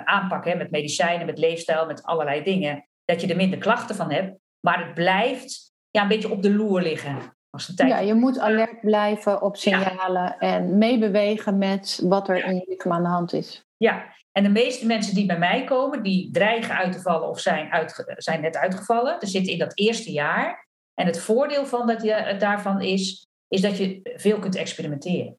[0.04, 4.38] aanpakken, met medicijnen, met leefstijl, met allerlei dingen, dat je er minder klachten van hebt.
[4.60, 7.18] Maar het blijft ja, een beetje op de loer liggen.
[7.50, 7.90] Als een tijd...
[7.90, 12.92] Ja, je moet alert blijven op signalen en meebewegen met wat er in je lichaam
[12.92, 13.66] aan de hand is.
[13.78, 17.40] Ja, en de meeste mensen die bij mij komen, die dreigen uit te vallen of
[17.40, 19.20] zijn, uit, zijn net uitgevallen.
[19.20, 20.68] Er zitten in dat eerste jaar.
[20.94, 25.38] En het voordeel van dat je, daarvan is, is dat je veel kunt experimenteren.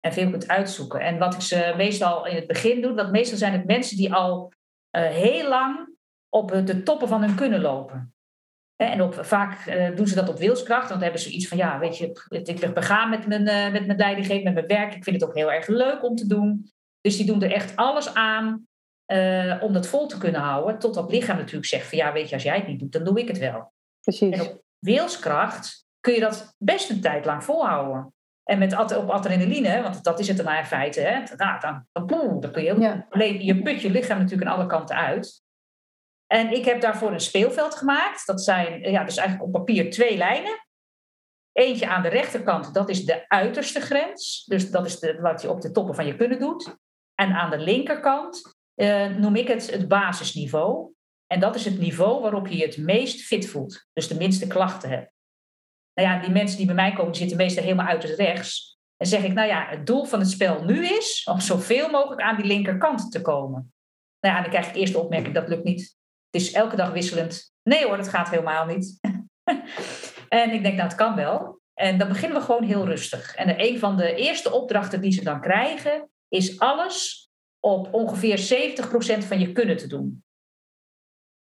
[0.00, 1.00] En veel kunt uitzoeken.
[1.00, 4.14] En wat ik ze meestal in het begin doe, dat meestal zijn het mensen die
[4.14, 4.52] al
[4.96, 5.96] uh, heel lang
[6.28, 8.13] op de toppen van hun kunnen lopen.
[8.90, 11.58] En op, vaak uh, doen ze dat op wilskracht, want dan hebben ze iets van,
[11.58, 14.94] ja, weet je, ik begaan met mijn, uh, met mijn met mijn werk.
[14.94, 16.70] Ik vind het ook heel erg leuk om te doen.
[17.00, 18.66] Dus die doen er echt alles aan
[19.12, 20.78] uh, om dat vol te kunnen houden.
[20.78, 23.04] Tot dat lichaam natuurlijk zegt van, ja, weet je, als jij het niet doet, dan
[23.04, 23.72] doe ik het wel.
[24.00, 24.38] Precies.
[24.38, 28.14] En op wilskracht kun je dat best een tijd lang volhouden.
[28.44, 32.06] En met op adrenaline, want dat is het dan in feite, hè, nou, dan, dan,
[32.06, 33.06] dan, dan kun je, ja.
[33.38, 35.42] je put je lichaam natuurlijk aan alle kanten uit.
[36.26, 38.26] En ik heb daarvoor een speelveld gemaakt.
[38.26, 40.66] Dat zijn ja, dus eigenlijk op papier twee lijnen.
[41.52, 44.44] Eentje aan de rechterkant, dat is de uiterste grens.
[44.44, 46.76] Dus dat is de, wat je op de toppen van je kunnen doet.
[47.14, 50.92] En aan de linkerkant uh, noem ik het het basisniveau.
[51.26, 53.86] En dat is het niveau waarop je je het meest fit voelt.
[53.92, 55.12] Dus de minste klachten hebt.
[55.94, 58.78] Nou ja, die mensen die bij mij komen, zitten meestal helemaal uiterst rechts.
[58.96, 62.20] En zeg ik, nou ja, het doel van het spel nu is om zoveel mogelijk
[62.20, 63.72] aan die linkerkant te komen.
[64.20, 65.96] Nou ja, dan krijg ik eerst de opmerking, dat lukt niet.
[66.34, 67.52] Het is elke dag wisselend.
[67.62, 68.98] Nee hoor, dat gaat helemaal niet.
[70.28, 71.60] en ik denk, nou, het kan wel.
[71.74, 73.34] En dan beginnen we gewoon heel rustig.
[73.34, 77.28] En een van de eerste opdrachten die ze dan krijgen, is alles
[77.60, 78.38] op ongeveer
[79.22, 80.24] 70% van je kunnen te doen.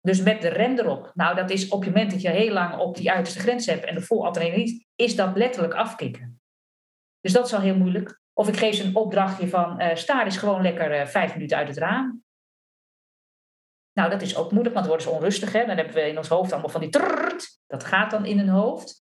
[0.01, 1.11] Dus met de rem erop.
[1.15, 3.85] Nou, dat is op het moment dat je heel lang op die uiterste grens hebt
[3.85, 6.41] en de vol adrenaline, is dat letterlijk afkicken.
[7.21, 8.21] Dus dat is al heel moeilijk.
[8.33, 11.57] Of ik geef ze een opdrachtje van uh, sta is gewoon lekker uh, vijf minuten
[11.57, 12.24] uit het raam.
[13.95, 15.53] Nou, dat is ook moeilijk, want dan worden ze onrustig.
[15.53, 15.67] Hè?
[15.67, 17.59] Dan hebben we in ons hoofd allemaal van die trrrt.
[17.67, 19.03] Dat gaat dan in hun hoofd.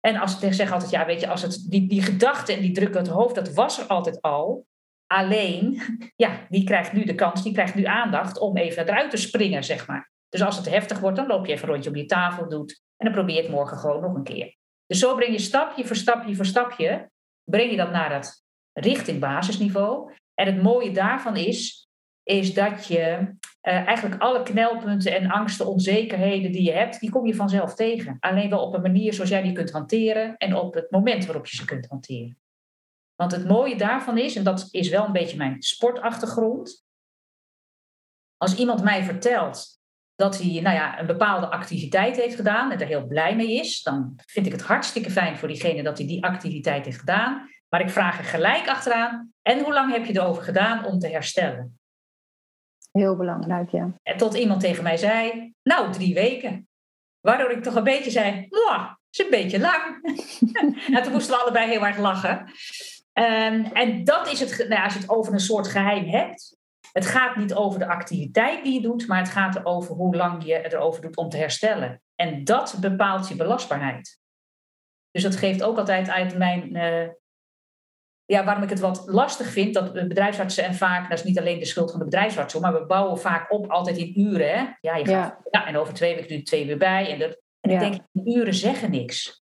[0.00, 2.72] En als ik zeg altijd, ja, weet je, als het, die, die gedachte en die
[2.72, 4.66] druk het hoofd, dat was er altijd al.
[5.06, 5.82] Alleen,
[6.16, 9.64] ja, die krijgt nu de kans, die krijgt nu aandacht om even eruit te springen,
[9.64, 10.10] zeg maar.
[10.28, 12.82] Dus als het heftig wordt, dan loop je even een rondje op je tafel, doet.
[12.96, 14.56] En dan probeer het morgen gewoon nog een keer.
[14.86, 17.10] Dus zo breng je stapje voor stapje voor stapje,
[17.44, 20.12] breng je dat naar dat richting basisniveau.
[20.34, 21.88] En het mooie daarvan is,
[22.22, 23.34] is dat je
[23.68, 28.16] uh, eigenlijk alle knelpunten en angsten, onzekerheden die je hebt, die kom je vanzelf tegen.
[28.20, 31.46] Alleen wel op een manier zoals jij die kunt hanteren en op het moment waarop
[31.46, 32.38] je ze kunt hanteren.
[33.14, 36.86] Want het mooie daarvan is, en dat is wel een beetje mijn sportachtergrond,
[38.36, 39.80] als iemand mij vertelt
[40.14, 43.82] dat hij nou ja, een bepaalde activiteit heeft gedaan en er heel blij mee is,
[43.82, 47.48] dan vind ik het hartstikke fijn voor diegene dat hij die activiteit heeft gedaan.
[47.68, 51.08] Maar ik vraag er gelijk achteraan, en hoe lang heb je erover gedaan om te
[51.08, 51.77] herstellen?
[52.98, 53.92] Heel belangrijk, ja.
[54.16, 56.68] Tot iemand tegen mij zei, nou, drie weken.
[57.20, 60.02] Waardoor ik toch een beetje zei, mwah, is een beetje lang.
[60.94, 62.38] en toen moesten we allebei heel erg lachen.
[63.12, 66.56] Um, en dat is het, nou, als je het over een soort geheim hebt.
[66.92, 70.44] Het gaat niet over de activiteit die je doet, maar het gaat erover hoe lang
[70.44, 72.02] je erover doet om te herstellen.
[72.14, 74.18] En dat bepaalt je belastbaarheid.
[75.10, 77.08] Dus dat geeft ook altijd uit mijn uh,
[78.32, 81.58] ja, waarom ik het wat lastig vind, dat bedrijfsartsen en vaak, dat is niet alleen
[81.58, 84.58] de schuld van de bedrijfsartsen, maar we bouwen vaak op altijd in uren.
[84.58, 84.66] Hè?
[84.80, 85.66] Ja, je gaat, ja.
[85.66, 87.12] en over twee weken doe je twee uur bij.
[87.12, 89.42] En, dat, en ik denk, uren zeggen niks.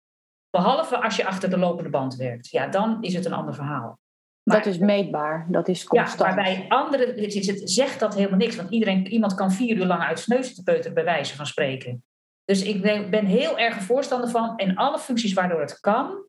[0.50, 2.50] Behalve als je achter de lopende band werkt.
[2.50, 4.00] Ja, dan is het een ander verhaal.
[4.44, 6.30] Maar, dat is meetbaar, dat is constant.
[6.30, 8.56] Ja, maar bij anderen het, zegt dat helemaal niks.
[8.56, 11.46] Want iedereen, iemand kan vier uur lang uit zijn neus te peuteren, bij wijze van
[11.46, 12.04] spreken.
[12.46, 16.26] Dus ik ben, ben heel erg een voorstander van, en alle functies waardoor het kan,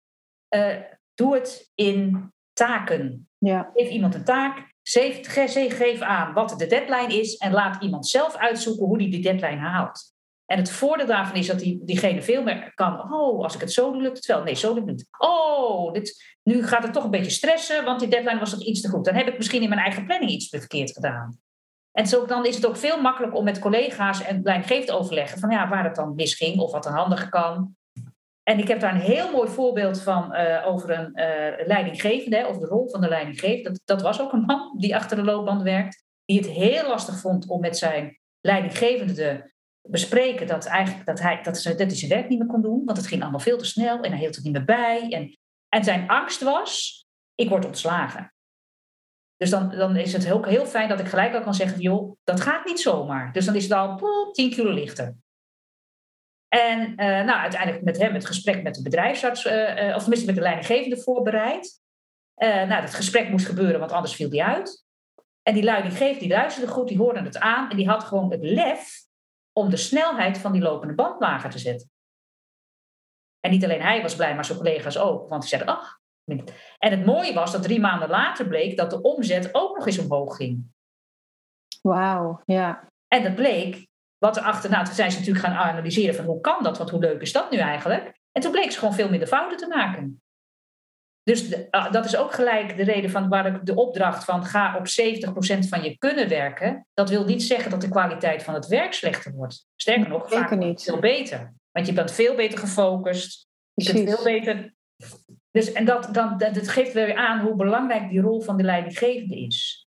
[0.55, 0.77] uh,
[1.15, 3.29] doe het in taken.
[3.39, 3.71] Ja.
[3.75, 4.77] Geef iemand een taak.
[5.71, 9.61] geef aan wat de deadline is en laat iemand zelf uitzoeken hoe die die deadline
[9.61, 10.17] haalt.
[10.47, 13.13] En het voordeel daarvan is dat die, diegene veel meer kan.
[13.13, 14.43] Oh, als ik het zo doe, lukt het wel.
[14.43, 15.09] Nee, zo lukt het niet.
[15.19, 18.81] Oh, dit, nu gaat het toch een beetje stressen, want die deadline was toch iets
[18.81, 19.05] te goed.
[19.05, 21.39] Dan heb ik misschien in mijn eigen planning iets verkeerd gedaan.
[21.93, 25.51] En zo, dan is het ook veel makkelijker om met collega's en te overleggen van
[25.51, 27.77] ja, waar het dan misging of wat er handiger kan.
[28.49, 32.61] En ik heb daar een heel mooi voorbeeld van uh, over een uh, leidinggevende, over
[32.61, 33.71] de rol van de leidinggevende.
[33.71, 37.21] Dat, dat was ook een man die achter de loopband werkt, die het heel lastig
[37.21, 42.11] vond om met zijn leidinggevende te bespreken dat, eigenlijk, dat, hij, dat, dat hij zijn
[42.11, 44.35] werk niet meer kon doen, want het ging allemaal veel te snel en hij hield
[44.35, 45.09] het niet meer bij.
[45.09, 48.33] En, en zijn angst was, ik word ontslagen.
[49.37, 52.17] Dus dan, dan is het heel, heel fijn dat ik gelijk al kan zeggen, joh,
[52.25, 53.33] dat gaat niet zomaar.
[53.33, 55.17] Dus dan is het al 10 kilo lichter.
[56.49, 60.27] En uh, nou, uiteindelijk met hem het gesprek met de bedrijfsarts, uh, uh, of tenminste
[60.27, 61.81] met de leidinggevende voorbereid.
[62.37, 64.87] nou, dat gesprek moest gebeuren, want anders viel die uit.
[65.43, 68.43] En die leidinggevende die luisterde goed, die hoorde het aan en die had gewoon het
[68.43, 69.07] lef
[69.53, 71.91] om de snelheid van die lopende band lager te zetten.
[73.41, 75.29] En niet alleen hij was blij, maar zijn collega's ook.
[75.29, 75.99] Want die zeiden, ach.
[76.79, 79.99] En het mooie was dat drie maanden later bleek dat de omzet ook nog eens
[79.99, 80.65] omhoog ging.
[81.83, 82.89] Wauw, ja.
[83.09, 83.87] En dat bleek,
[84.19, 87.01] wat er achterna, toen zijn ze natuurlijk gaan analyseren van hoe kan dat, want hoe
[87.01, 88.19] leuk is dat nu eigenlijk?
[88.33, 90.23] En toen bleek ze gewoon veel minder fouten te maken.
[91.23, 94.77] Dus ah, dat is ook gelijk de reden van waar ik de opdracht van ga
[94.77, 96.87] op 70% van je kunnen werken.
[96.95, 99.67] Dat wil niet zeggen dat de kwaliteit van het werk slechter wordt.
[99.77, 100.83] Sterker nog, vaak niet.
[100.83, 101.55] veel beter.
[101.71, 103.47] Want je bent veel beter gefocust.
[103.75, 104.75] Je veel beter.
[105.51, 109.41] Dus, en dat, dan, dat, geeft weer aan hoe belangrijk die rol van de leidinggevende
[109.41, 109.88] is.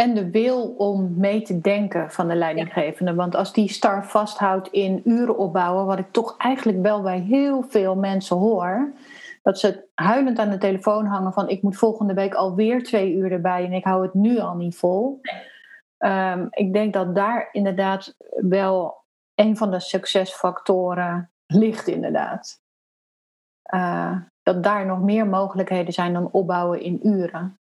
[0.00, 3.14] En de wil om mee te denken van de leidinggevende.
[3.14, 7.62] Want als die star vasthoudt in uren opbouwen, wat ik toch eigenlijk wel bij heel
[7.62, 8.92] veel mensen hoor
[9.42, 13.32] dat ze huilend aan de telefoon hangen van ik moet volgende week alweer twee uur
[13.32, 15.20] erbij en ik hou het nu al niet vol.
[15.98, 22.60] Ehm, ik denk dat daar inderdaad wel een van de succesfactoren ligt inderdaad.
[23.74, 27.58] Uh, dat daar nog meer mogelijkheden zijn dan opbouwen in uren.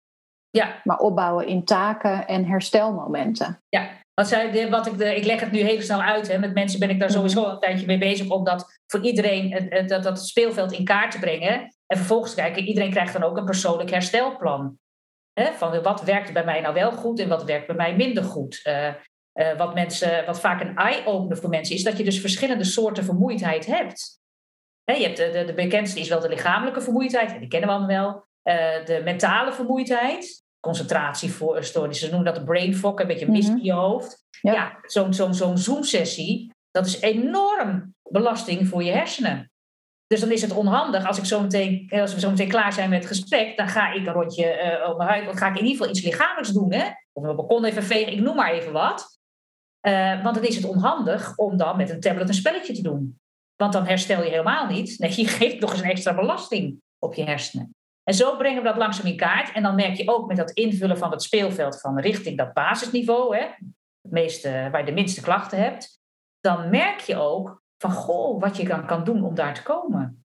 [0.56, 0.80] Ja.
[0.84, 3.62] Maar opbouwen in taken en herstelmomenten.
[3.68, 6.28] Ja, wat, zei, wat ik, de, ik leg het nu heel snel uit.
[6.28, 6.38] Hè.
[6.38, 7.16] Met mensen ben ik daar mhm.
[7.16, 11.18] sowieso een tijdje mee bezig om dat voor iedereen dat, dat speelveld in kaart te
[11.18, 11.74] brengen.
[11.86, 14.78] En vervolgens kijken, iedereen krijgt dan ook een persoonlijk herstelplan.
[15.32, 18.24] Hè, van wat werkt bij mij nou wel goed en wat werkt bij mij minder
[18.24, 18.60] goed.
[18.64, 18.88] Uh,
[19.34, 23.04] uh, wat, mensen, wat vaak een eye-opener voor mensen is, dat je dus verschillende soorten
[23.04, 24.20] vermoeidheid hebt.
[24.84, 27.74] Hè, je hebt de, de, de, bekendste is wel de lichamelijke vermoeidheid, die kennen we
[27.74, 28.24] allemaal wel.
[28.54, 33.64] Uh, de mentale vermoeidheid, concentratiestoornissen, ze noemen dat de brain fog, een beetje mist in
[33.64, 34.24] je hoofd.
[34.40, 39.50] Ja, ja zo'n zo'n zo'n Zoom-sessie, dat is enorm belasting voor je hersenen.
[40.06, 42.90] Dus dan is het onhandig als, ik zo meteen, als we zo meteen klaar zijn
[42.90, 45.58] met het gesprek, dan ga ik een rondje uh, op mijn huid, dan ga ik
[45.58, 46.72] in ieder geval iets lichamelijks doen.
[46.72, 46.88] Hè?
[47.12, 49.18] Of mijn balkon even vegen, ik noem maar even wat.
[49.86, 53.18] Uh, want dan is het onhandig om dan met een tablet een spelletje te doen.
[53.56, 54.98] Want dan herstel je helemaal niet.
[54.98, 57.75] Nee, je geeft nog eens een extra belasting op je hersenen.
[58.08, 59.52] En zo brengen we dat langzaam in kaart.
[59.52, 63.36] En dan merk je ook met dat invullen van het speelveld van richting dat basisniveau,
[63.36, 63.42] hè,
[64.02, 66.00] het meeste, waar je de minste klachten hebt,
[66.40, 70.24] dan merk je ook van goh, wat je dan kan doen om daar te komen.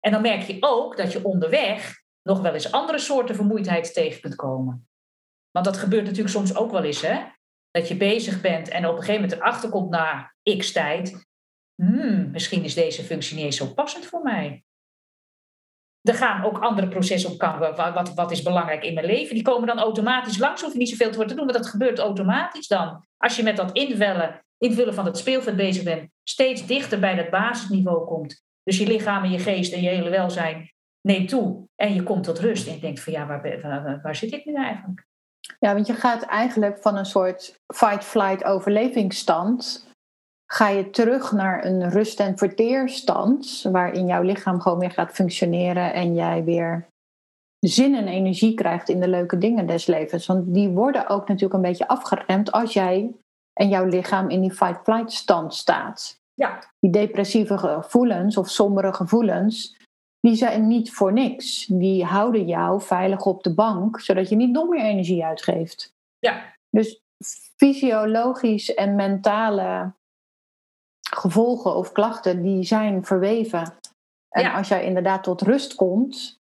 [0.00, 4.20] En dan merk je ook dat je onderweg nog wel eens andere soorten vermoeidheid tegen
[4.20, 4.88] kunt komen.
[5.50, 7.24] Want dat gebeurt natuurlijk soms ook wel eens, hè?
[7.70, 11.26] Dat je bezig bent en op een gegeven moment erachter komt na x tijd.
[11.74, 14.63] Hmm, misschien is deze functie niet eens zo passend voor mij.
[16.08, 19.34] Er gaan ook andere processen op wat, wat, wat is belangrijk in mijn leven.
[19.34, 22.66] Die komen dan automatisch langs, hoef je niet zoveel te doen, maar dat gebeurt automatisch
[22.66, 23.04] dan.
[23.16, 27.30] Als je met dat invullen invullen van het speelveld bezig bent, steeds dichter bij dat
[27.30, 28.42] basisniveau komt.
[28.62, 31.68] Dus je lichaam en je geest en je hele welzijn neemt toe.
[31.76, 34.44] En je komt tot rust en je denkt van ja, waar, waar, waar zit ik
[34.44, 35.06] nu eigenlijk?
[35.58, 39.88] Ja, want je gaat eigenlijk van een soort fight-flight overlevingsstand
[40.46, 45.92] ga je terug naar een rust- en verteerstand, waarin jouw lichaam gewoon weer gaat functioneren
[45.92, 46.86] en jij weer
[47.58, 50.26] zin en energie krijgt in de leuke dingen des levens.
[50.26, 53.14] Want die worden ook natuurlijk een beetje afgeremd als jij
[53.52, 56.16] en jouw lichaam in die fight-flight stand staat.
[56.34, 56.58] Ja.
[56.78, 59.76] Die depressieve gevoelens of sombere gevoelens,
[60.20, 61.66] die zijn niet voor niks.
[61.66, 65.92] Die houden jou veilig op de bank, zodat je niet nog meer energie uitgeeft.
[66.18, 66.54] Ja.
[66.70, 67.00] Dus
[67.56, 69.92] fysiologisch en mentale
[71.10, 73.78] gevolgen of klachten, die zijn verweven.
[74.28, 76.40] En als jij inderdaad tot rust komt,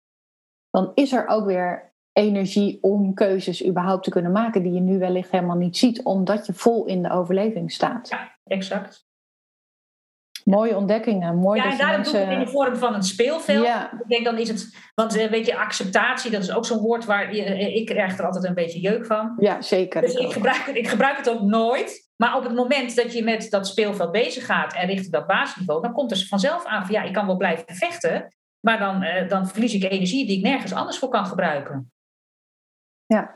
[0.70, 5.00] dan is er ook weer energie om keuzes überhaupt te kunnen maken die je nu
[5.00, 8.10] wellicht helemaal niet ziet, omdat je vol in de overleving staat.
[8.10, 9.06] Ja, exact.
[10.44, 11.36] Mooie ontdekkingen.
[11.36, 12.14] Mooi ja, en daarom mensen...
[12.14, 13.66] doe ik het in de vorm van een speelveld.
[13.66, 13.92] Ja.
[13.92, 17.06] Ik denk dan is het, want eh, weet je, acceptatie, dat is ook zo'n woord
[17.06, 19.36] waar eh, ik krijg er altijd een beetje jeuk van.
[19.38, 20.02] Ja, zeker.
[20.02, 22.12] Dus ik gebruik, ik gebruik het ook nooit.
[22.24, 25.82] Maar op het moment dat je met dat speelveld bezig gaat en richting dat basisniveau,
[25.82, 29.30] dan komt er vanzelf aan van ja, ik kan wel blijven vechten, maar dan, uh,
[29.30, 31.92] dan verlies ik energie die ik nergens anders voor kan gebruiken.
[33.06, 33.36] Ja.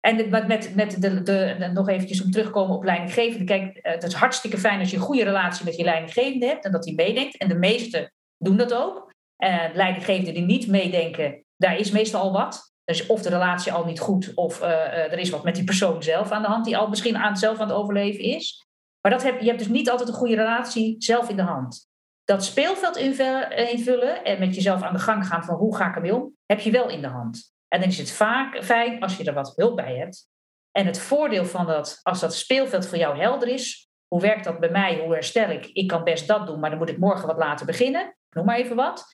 [0.00, 3.44] En met, met, met de, de, nog eventjes om terugkomen op leidinggevende.
[3.44, 6.72] Kijk, het is hartstikke fijn als je een goede relatie met je leidinggevende hebt en
[6.72, 7.36] dat die meedenkt.
[7.36, 9.12] En de meesten doen dat ook.
[9.36, 12.73] En leidinggevenden die niet meedenken, daar is meestal al wat.
[12.84, 16.02] Dus of de relatie al niet goed, of uh, er is wat met die persoon
[16.02, 18.66] zelf aan de hand, die al misschien aan, zelf aan het overleven is.
[19.00, 21.88] Maar dat heb, je hebt dus niet altijd een goede relatie zelf in de hand.
[22.24, 26.14] Dat speelveld invullen en met jezelf aan de gang gaan van hoe ga ik ermee
[26.14, 27.52] om, heb je wel in de hand.
[27.68, 30.28] En dan is het vaak fijn als je er wat hulp bij hebt.
[30.70, 34.60] En het voordeel van dat, als dat speelveld voor jou helder is, hoe werkt dat
[34.60, 35.66] bij mij, hoe herstel ik?
[35.66, 38.16] Ik kan best dat doen, maar dan moet ik morgen wat later beginnen.
[38.30, 39.04] Noem maar even wat.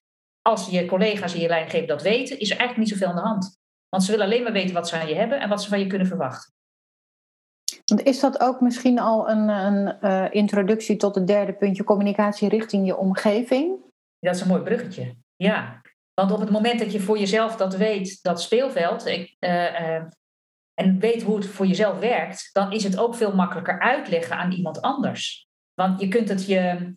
[0.42, 3.22] Als je collega's in je lijn geven dat weten, is er eigenlijk niet zoveel aan
[3.22, 3.59] de hand.
[3.90, 5.78] Want ze willen alleen maar weten wat ze aan je hebben en wat ze van
[5.78, 6.52] je kunnen verwachten.
[8.02, 12.86] Is dat ook misschien al een, een uh, introductie tot het derde puntje, communicatie richting
[12.86, 13.76] je omgeving?
[14.18, 15.80] Dat is een mooi bruggetje, ja.
[16.14, 19.50] Want op het moment dat je voor jezelf dat weet, dat speelveld, ik, uh,
[19.80, 20.02] uh,
[20.74, 24.52] en weet hoe het voor jezelf werkt, dan is het ook veel makkelijker uitleggen aan
[24.52, 25.48] iemand anders.
[25.74, 26.94] Want je kunt het je,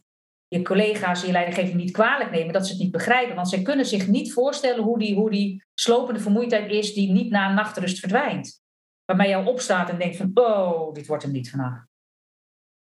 [0.54, 3.36] je collega's en je leidinggeving niet kwalijk nemen dat ze het niet begrijpen.
[3.36, 7.32] Want zij kunnen zich niet voorstellen hoe die, hoe die slopende vermoeidheid is die niet
[7.32, 8.62] na een nachtrust verdwijnt.
[9.06, 11.86] Waarmee jou opstaat en denkt van, oh, dit wordt hem niet vandaag.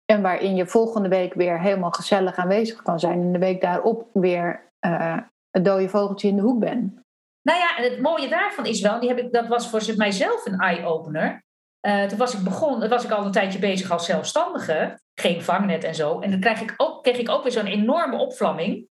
[0.05, 3.21] En waarin je volgende week weer helemaal gezellig aanwezig kan zijn.
[3.21, 5.17] En de week daarop weer uh,
[5.49, 6.93] het dode vogeltje in de hoek bent.
[7.41, 10.45] Nou ja, en het mooie daarvan is wel, die heb ik, dat was voor mijzelf
[10.45, 11.43] een eye-opener.
[11.87, 15.83] Uh, toen was ik begonnen, was ik al een tijdje bezig als zelfstandige, geen vangnet
[15.83, 16.19] en zo.
[16.19, 18.87] En dan kreeg ik ook, kreeg ik ook weer zo'n enorme opvlamming.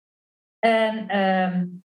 [0.60, 1.84] En um,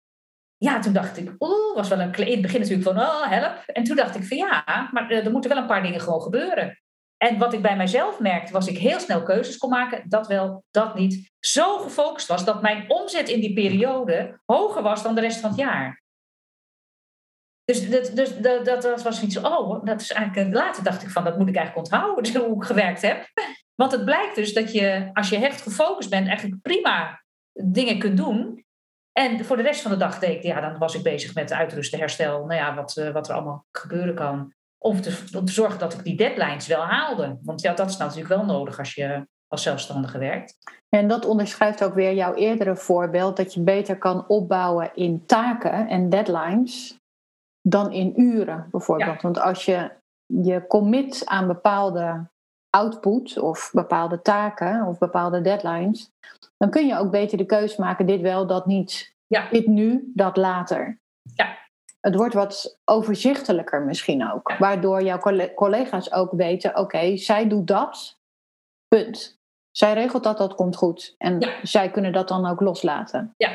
[0.56, 3.62] ja, toen dacht ik, oeh, was wel een in het begin natuurlijk van, oh, help.
[3.66, 6.80] En toen dacht ik van ja, maar er moeten wel een paar dingen gewoon gebeuren.
[7.16, 10.08] En wat ik bij mijzelf merkte, was ik heel snel keuzes kon maken.
[10.08, 11.30] Dat wel, dat niet.
[11.40, 15.50] Zo gefocust was dat mijn omzet in die periode hoger was dan de rest van
[15.50, 16.02] het jaar.
[17.64, 21.24] Dus, dat, dus dat, dat, was iets, oh, dat is eigenlijk, later dacht ik van,
[21.24, 23.26] dat moet ik eigenlijk onthouden, hoe ik gewerkt heb.
[23.80, 28.16] Want het blijkt dus dat je, als je echt gefocust bent, eigenlijk prima dingen kunt
[28.16, 28.64] doen.
[29.12, 31.52] En voor de rest van de dag deed ik, ja, dan was ik bezig met
[31.52, 34.52] uitrusten, herstel, nou ja, wat, eh, wat er allemaal gebeuren kan.
[34.78, 37.38] Om te, om te zorgen dat ik die deadlines wel haalde.
[37.42, 40.56] Want ja, dat is natuurlijk wel nodig als je als zelfstandige werkt.
[40.88, 45.88] En dat onderschrijft ook weer jouw eerdere voorbeeld, dat je beter kan opbouwen in taken
[45.88, 46.98] en deadlines
[47.62, 49.22] dan in uren bijvoorbeeld.
[49.22, 49.90] Want als je
[50.26, 52.28] je commit aan bepaalde
[52.70, 56.10] output of bepaalde taken of bepaalde deadlines,
[56.56, 59.14] dan kun je ook beter de keuze maken, dit wel, dat niet.
[59.26, 59.48] Ja.
[59.50, 61.00] Dit nu, dat later.
[61.34, 61.58] Ja.
[62.00, 64.52] Het wordt wat overzichtelijker misschien ook.
[64.58, 65.18] Waardoor jouw
[65.54, 68.18] collega's ook weten, oké, zij doet dat,
[68.88, 69.38] punt.
[69.70, 71.14] Zij regelt dat, dat komt goed.
[71.18, 73.34] En zij kunnen dat dan ook loslaten.
[73.36, 73.48] Ja.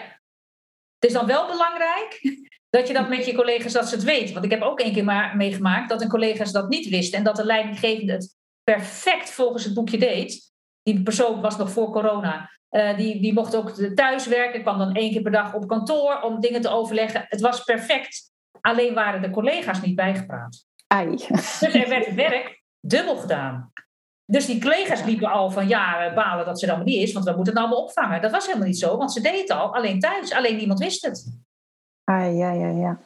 [1.00, 2.22] Het is dan wel belangrijk
[2.76, 4.34] dat je dat met je collega's, dat ze het weten.
[4.34, 7.14] Want ik heb ook één keer maar meegemaakt dat een collega's dat niet wist.
[7.14, 10.54] En dat de leidinggevende het perfect volgens het boekje deed.
[10.84, 12.50] Die persoon was nog voor corona.
[12.70, 16.22] Uh, die, die mocht ook thuis werken, kwam dan één keer per dag op kantoor
[16.22, 17.26] om dingen te overleggen.
[17.30, 18.32] Het was perfect.
[18.62, 20.66] Alleen waren de collega's niet bijgepraat.
[20.88, 21.10] Ai.
[21.10, 23.72] Dus er werd werk dubbel gedaan.
[24.26, 27.36] Dus die collega's liepen al van ja, balen dat ze dan niet is, want we
[27.36, 28.22] moeten het allemaal opvangen.
[28.22, 30.34] Dat was helemaal niet zo, want ze deed het al, alleen thuis.
[30.34, 31.40] Alleen niemand wist het.
[32.04, 33.00] Ah, ja, ja, ja.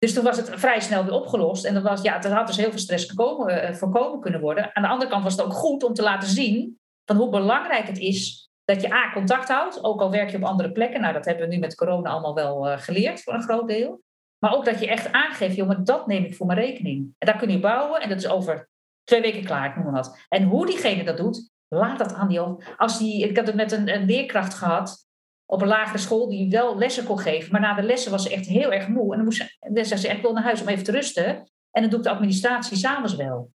[0.00, 1.64] Dus toen was het vrij snel weer opgelost.
[1.64, 4.76] En dat was, ja, er had dus heel veel stress gekomen, uh, voorkomen kunnen worden.
[4.76, 7.86] Aan de andere kant was het ook goed om te laten zien van hoe belangrijk
[7.86, 11.00] het is dat je A, contact houdt, ook al werk je op andere plekken.
[11.00, 14.02] Nou, dat hebben we nu met corona allemaal wel uh, geleerd voor een groot deel.
[14.38, 17.14] Maar ook dat je echt aangeeft, maar dat neem ik voor mijn rekening.
[17.18, 18.68] En daar kun je bouwen en dat is over
[19.04, 20.26] twee weken klaar, ik noem maar.
[20.28, 22.40] En hoe diegene dat doet, laat dat aan die
[22.76, 25.08] Als die, ik had het met een, een leerkracht gehad
[25.50, 27.52] op een lagere school die wel lessen kon geven.
[27.52, 29.10] Maar na de lessen was ze echt heel erg moe.
[29.10, 31.24] En dan, moest ze, dan zei ze, ik wil naar huis om even te rusten.
[31.70, 33.52] En dan doe ik de administratie s'avonds wel.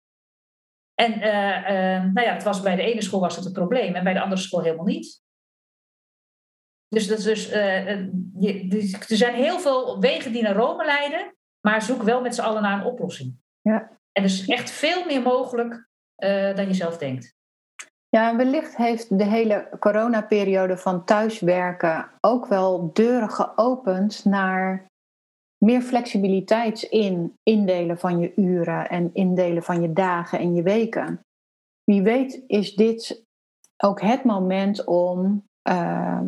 [0.94, 3.96] En uh, uh, nou ja, het was, bij de ene school was het een probleem
[3.96, 5.24] en bij de andere school helemaal niet.
[6.88, 7.88] Dus, dat is dus uh,
[8.40, 12.36] je, dus er zijn heel veel wegen die naar Rome leiden, maar zoek wel met
[12.36, 13.36] z'n allen naar een oplossing.
[13.62, 14.00] Ja.
[14.12, 15.90] En er is echt veel meer mogelijk
[16.56, 17.35] dan je zelf denkt.
[18.16, 24.86] Ja, wellicht heeft de hele coronaperiode van thuiswerken ook wel deuren geopend naar
[25.66, 31.20] meer flexibiliteit in indelen van je uren en indelen van je dagen en je weken.
[31.84, 33.24] Wie weet is dit
[33.84, 36.22] ook het moment om uh,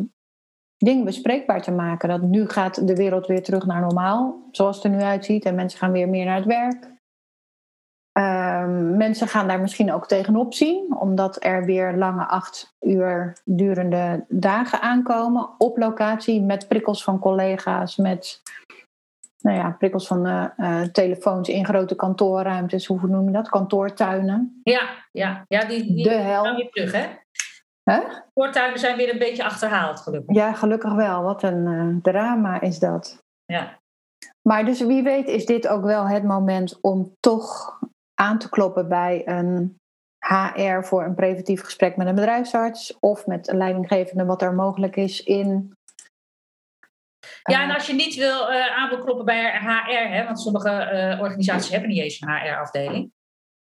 [0.76, 2.08] dingen bespreekbaar te maken.
[2.08, 5.44] Dat nu gaat de wereld weer terug naar normaal, zoals het er nu uitziet.
[5.44, 6.97] En mensen gaan weer meer naar het werk.
[8.18, 14.24] Ehm, mensen gaan daar misschien ook tegenop zien, omdat er weer lange acht uur durende
[14.28, 18.42] dagen aankomen op locatie met prikkels van collega's, met
[19.40, 23.48] nou ja, prikkels van uh, telefoons in grote kantoorruimtes, hoe noem je dat?
[23.48, 24.60] Kantoortuinen.
[24.62, 26.44] Ja, ja, ja die, die de hel.
[26.44, 27.06] gaan weer terug, hè?
[27.90, 28.08] Huh?
[28.08, 30.36] Kantoortuinen zijn weer een beetje achterhaald, gelukkig.
[30.36, 31.22] Ja, gelukkig wel.
[31.22, 33.22] Wat een uh, drama is dat.
[33.44, 33.78] Ja.
[34.48, 37.77] Maar dus wie weet is dit ook wel het moment om toch
[38.20, 39.80] aan te kloppen bij een
[40.18, 44.96] HR voor een preventief gesprek met een bedrijfsarts of met een leidinggevende wat er mogelijk
[44.96, 45.76] is in.
[47.42, 50.90] Ja, en als je niet wil uh, aan wil kloppen bij HR, hè, want sommige
[50.92, 53.12] uh, organisaties hebben niet eens een HR-afdeling,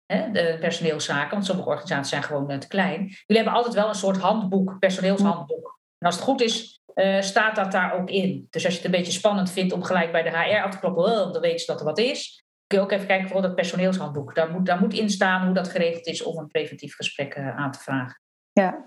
[0.06, 3.00] de personeelszaken, want sommige organisaties zijn gewoon uh, te klein.
[3.00, 5.78] Jullie hebben altijd wel een soort handboek, personeelshandboek.
[5.98, 6.80] En als het goed is,
[7.20, 8.46] staat dat daar ook in.
[8.50, 10.78] Dus als je het een beetje spannend vindt om gelijk bij de HR af te
[10.78, 13.54] kloppen, dan weet je dat er wat is kun je ook even kijken voor dat
[13.54, 14.34] personeelshandboek.
[14.34, 17.56] Daar moet, daar moet in staan hoe dat geregeld is om een preventief gesprek uh,
[17.56, 18.20] aan te vragen.
[18.52, 18.84] Ja.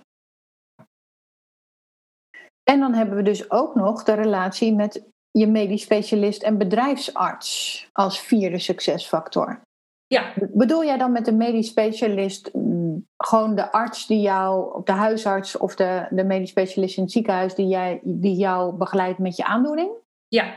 [2.64, 7.90] En dan hebben we dus ook nog de relatie met je medisch specialist en bedrijfsarts
[7.92, 9.62] als vierde succesfactor.
[10.08, 10.34] Ja.
[10.36, 14.92] Bedoel jij dan met de medisch specialist mm, gewoon de arts die jou, of de
[14.92, 19.36] huisarts of de, de medisch specialist in het ziekenhuis die, jij, die jou begeleidt met
[19.36, 19.92] je aandoening?
[20.28, 20.54] Ja,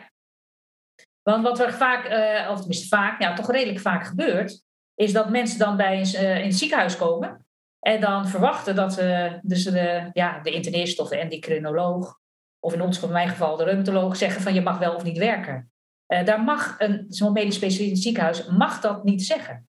[1.31, 4.65] want wat er vaak, uh, of tenminste vaak, ja, toch redelijk vaak gebeurt,
[4.95, 7.47] is dat mensen dan bij een, uh, in ziekenhuis komen
[7.81, 12.21] en dan verwachten dat uh, dus de, ja, de internist of de endocrinoloog,
[12.59, 15.19] of in ons in mijn geval de reumatoloog, zeggen van je mag wel of niet
[15.19, 15.71] werken.
[16.07, 19.69] daar mag een, zo'n medisch specialist in het ziekenhuis mag dat niet zeggen.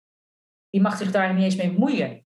[0.70, 2.26] Die mag zich daar niet eens mee bemoeien,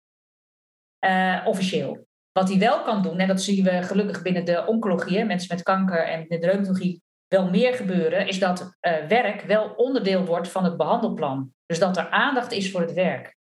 [1.45, 2.07] officieel.
[2.33, 5.65] Wat hij wel kan doen, en dat zien we gelukkig binnen de oncologie, mensen met
[5.65, 10.65] kanker en de reumatologie wel meer gebeuren, is dat uh, werk wel onderdeel wordt van
[10.65, 11.53] het behandelplan.
[11.67, 13.37] Dus dat er aandacht is voor het werk.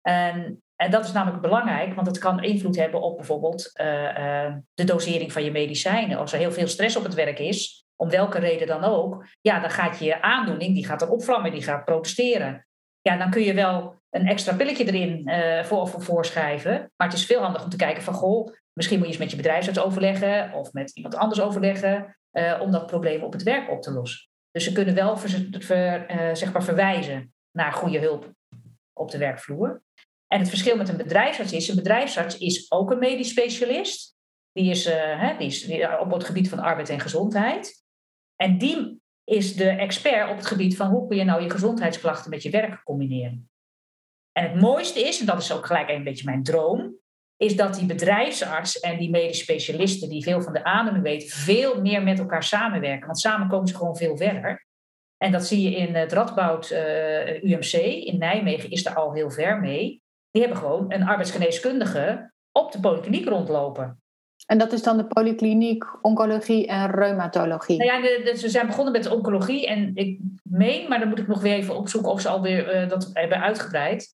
[0.00, 4.54] En, en dat is namelijk belangrijk, want het kan invloed hebben op bijvoorbeeld uh, uh,
[4.74, 6.18] de dosering van je medicijnen.
[6.18, 9.60] Als er heel veel stress op het werk is, om welke reden dan ook, ja,
[9.60, 12.66] dan gaat je aandoening, die gaat dan opvlammen, die gaat protesteren.
[13.00, 15.30] Ja, dan kun je wel een extra pilletje erin
[15.64, 19.06] voor, voor voorschrijven, maar het is veel handig om te kijken van, goh, misschien moet
[19.06, 23.22] je eens met je bedrijfsarts overleggen of met iemand anders overleggen uh, om dat probleem
[23.22, 24.28] op het werk op te lossen.
[24.50, 28.32] Dus ze kunnen wel ver, uh, zeg maar verwijzen naar goede hulp
[28.92, 29.82] op de werkvloer.
[30.26, 34.16] En het verschil met een bedrijfsarts is, een bedrijfsarts is ook een medisch specialist.
[34.52, 35.70] Die is, hè, die is
[36.00, 37.84] op het gebied van arbeid en gezondheid.
[38.36, 42.30] En die is de expert op het gebied van hoe kun je nou je gezondheidsklachten
[42.30, 43.50] met je werk combineren.
[44.32, 46.96] En het mooiste is, en dat is ook gelijk een beetje mijn droom,
[47.42, 51.80] is dat die bedrijfsarts en die medisch specialisten die veel van de ademing weten, veel
[51.80, 53.06] meer met elkaar samenwerken.
[53.06, 54.66] Want samen komen ze gewoon veel verder.
[55.16, 59.30] En dat zie je in het Radboud uh, UMC in Nijmegen is er al heel
[59.30, 60.02] ver mee.
[60.30, 64.02] Die hebben gewoon een arbeidsgeneeskundige op de polykliniek rondlopen.
[64.46, 67.76] En dat is dan de polykliniek, oncologie en reumatologie?
[67.76, 71.18] Nou ja, de, de, ze zijn begonnen met oncologie en ik meen, maar dan moet
[71.18, 74.14] ik nog weer even opzoeken of ze alweer uh, dat hebben uitgebreid.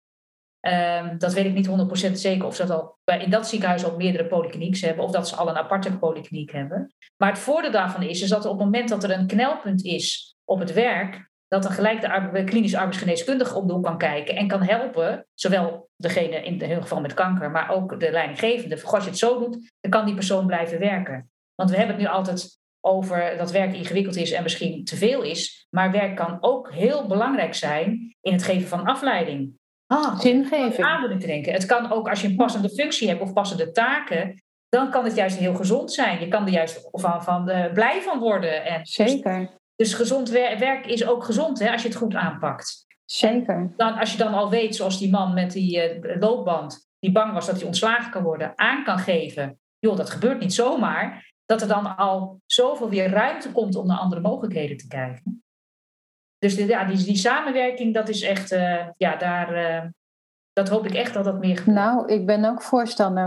[0.67, 1.69] Um, dat weet ik niet
[2.09, 5.27] 100% zeker of ze dat al in dat ziekenhuis al meerdere polyklinieks hebben of dat
[5.27, 6.93] ze al een aparte polykliniek hebben.
[7.17, 10.35] Maar het voordeel daarvan is, is dat op het moment dat er een knelpunt is
[10.45, 12.01] op het werk, dat dan gelijk
[12.33, 17.01] de klinisch arbeidsgeneeskundige op de kan kijken en kan helpen, zowel degene in hun geval
[17.01, 18.83] met kanker, maar ook de leidinggevende.
[18.83, 21.31] Als je het zo doet, dan kan die persoon blijven werken.
[21.55, 25.21] Want we hebben het nu altijd over dat werk ingewikkeld is en misschien te veel
[25.21, 29.55] is, maar werk kan ook heel belangrijk zijn in het geven van afleiding.
[29.87, 30.87] Ah, zingeving.
[30.87, 31.53] Aandoening te denken.
[31.53, 35.15] Het kan ook als je een passende functie hebt of passende taken, dan kan het
[35.15, 36.19] juist heel gezond zijn.
[36.19, 38.65] Je kan er juist van, van uh, blij van worden.
[38.65, 39.39] En Zeker.
[39.39, 42.85] Dus, dus gezond wer werk is ook gezond hè, als je het goed aanpakt.
[43.05, 43.73] Zeker.
[43.77, 47.33] Dan, als je dan al weet, zoals die man met die uh, loopband, die bang
[47.33, 49.59] was dat hij ontslagen kan worden, aan kan geven.
[49.79, 51.31] Joh, dat gebeurt niet zomaar.
[51.45, 55.43] Dat er dan al zoveel weer ruimte komt om naar andere mogelijkheden te kijken.
[56.39, 59.89] Dus ja, die, die samenwerking, dat is echt, uh, ja, daar, uh,
[60.53, 61.77] dat hoop ik echt dat dat meer gebeurt.
[61.77, 63.25] Nou, ik ben ook voorstander.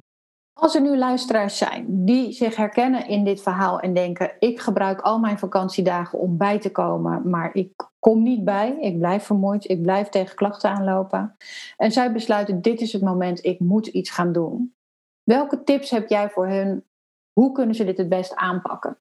[0.60, 5.00] Als er nu luisteraars zijn die zich herkennen in dit verhaal en denken: ik gebruik
[5.00, 9.68] al mijn vakantiedagen om bij te komen, maar ik kom niet bij, ik blijf vermoeid,
[9.68, 11.36] ik blijf tegen klachten aanlopen.
[11.76, 14.74] En zij besluiten: dit is het moment, ik moet iets gaan doen.
[15.22, 16.84] Welke tips heb jij voor hun?
[17.32, 18.98] Hoe kunnen ze dit het best aanpakken?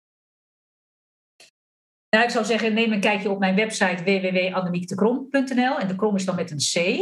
[2.10, 5.80] Nou, ik zou zeggen, neem een kijkje op mijn website www.annemiektekrom.nl.
[5.80, 6.99] En de krom is dan met een C.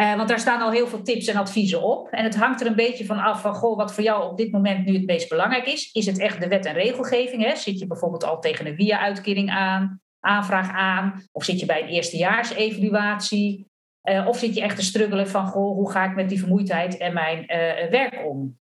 [0.00, 2.08] Uh, want daar staan al heel veel tips en adviezen op.
[2.08, 4.52] En het hangt er een beetje van af van, goh, wat voor jou op dit
[4.52, 5.92] moment nu het meest belangrijk is.
[5.92, 7.44] Is het echt de wet en regelgeving?
[7.44, 7.56] Hè?
[7.56, 11.22] Zit je bijvoorbeeld al tegen een via-uitkering aan, aanvraag aan?
[11.32, 13.69] Of zit je bij een eerstejaars-evaluatie?
[14.10, 16.96] Uh, of zit je echt te struggelen van, goh, hoe ga ik met die vermoeidheid
[16.96, 18.58] en mijn uh, werk om?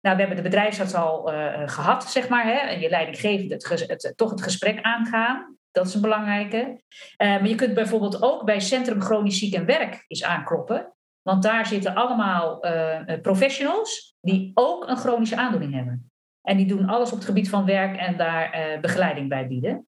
[0.00, 2.44] Nou, we hebben de bedrijfsarts al uh, gehad, zeg maar.
[2.44, 2.56] Hè?
[2.56, 5.56] En je leidinggevende het, toch het gesprek aangaan.
[5.70, 6.80] Dat is een belangrijke.
[7.18, 10.94] maar je kunt bijvoorbeeld ook bij Centrum Chronisch Ziek en Werk eens aankloppen.
[11.22, 12.60] Want daar zitten allemaal
[13.22, 16.10] professionals die ook een chronische aandoening hebben.
[16.42, 19.86] En die doen alles op het gebied van werk en daar begeleiding bij bieden.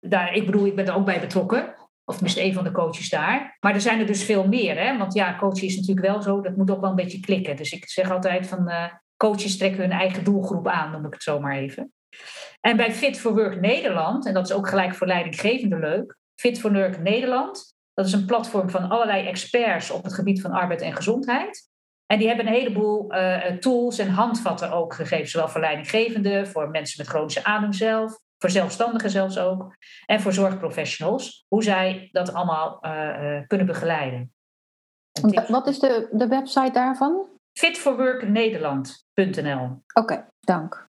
[0.00, 1.74] daar, ik bedoel, ik ben er ook bij betrokken.
[2.10, 3.56] Of tenminste een van de coaches daar.
[3.60, 4.78] Maar er zijn er dus veel meer.
[4.78, 4.98] Hè?
[4.98, 6.40] Want ja, coachen is natuurlijk wel zo.
[6.40, 7.56] Dat moet ook wel een beetje klikken.
[7.56, 8.84] Dus ik zeg altijd van uh,
[9.16, 11.92] coaches trekken hun eigen doelgroep aan, noem ik het zo maar even.
[12.60, 16.16] En bij Fit for Work Nederland, en dat is ook gelijk voor leidinggevende leuk.
[16.34, 20.50] Fit for Work Nederland, dat is een platform van allerlei experts op het gebied van
[20.50, 21.68] arbeid en gezondheid.
[22.06, 26.70] En die hebben een heleboel uh, tools en handvatten ook gegeven, zowel voor leidinggevenden, voor
[26.70, 29.76] mensen met chronische adem zelf, voor zelfstandigen zelfs ook,
[30.06, 34.32] en voor zorgprofessionals, hoe zij dat allemaal uh, kunnen begeleiden.
[35.48, 37.28] Wat is de, de website daarvan?
[37.52, 40.88] fitforworknederland.nl Oké, dank.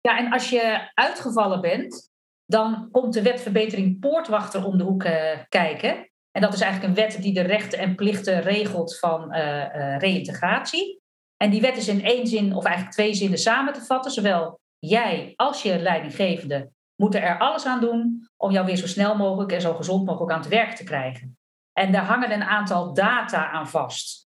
[0.00, 2.10] Ja, en als je uitgevallen bent,
[2.46, 6.10] dan komt de wetverbetering Poortwachter om de hoek uh, kijken.
[6.30, 11.00] En dat is eigenlijk een wet die de rechten en plichten regelt van uh, reïntegratie.
[11.36, 14.60] En die wet is in één zin, of eigenlijk twee zinnen samen te vatten, zowel
[14.88, 19.52] jij als je leidinggevende moeten er alles aan doen om jou weer zo snel mogelijk
[19.52, 21.38] en zo gezond mogelijk aan het werk te krijgen.
[21.72, 24.28] En daar hangen een aantal data aan vast.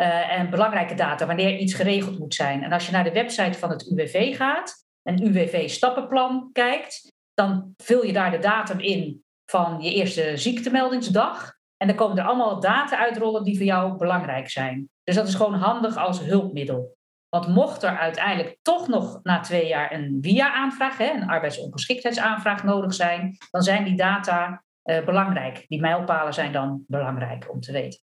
[0.00, 2.62] Uh, en belangrijke data, wanneer iets geregeld moet zijn.
[2.62, 8.04] En als je naar de website van het UWV gaat, een UWV-stappenplan kijkt, dan vul
[8.04, 11.54] je daar de datum in van je eerste ziektemeldingsdag.
[11.76, 14.88] En dan komen er allemaal data uitrollen die voor jou belangrijk zijn.
[15.04, 16.95] Dus dat is gewoon handig als hulpmiddel.
[17.36, 23.36] Want mocht er uiteindelijk toch nog na twee jaar een via-aanvraag, een arbeidsongeschiktheidsaanvraag nodig zijn,
[23.50, 25.64] dan zijn die data uh, belangrijk.
[25.68, 28.00] Die mijlpalen zijn dan belangrijk om te weten.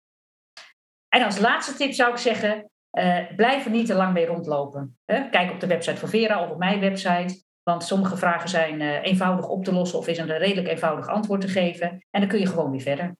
[1.08, 4.98] En als laatste tip zou ik zeggen, uh, blijf er niet te lang mee rondlopen.
[5.04, 5.28] Hè?
[5.28, 7.44] Kijk op de website van Vera of op mijn website.
[7.62, 11.40] Want sommige vragen zijn uh, eenvoudig op te lossen of is een redelijk eenvoudig antwoord
[11.40, 11.88] te geven.
[12.10, 13.16] En dan kun je gewoon weer verder.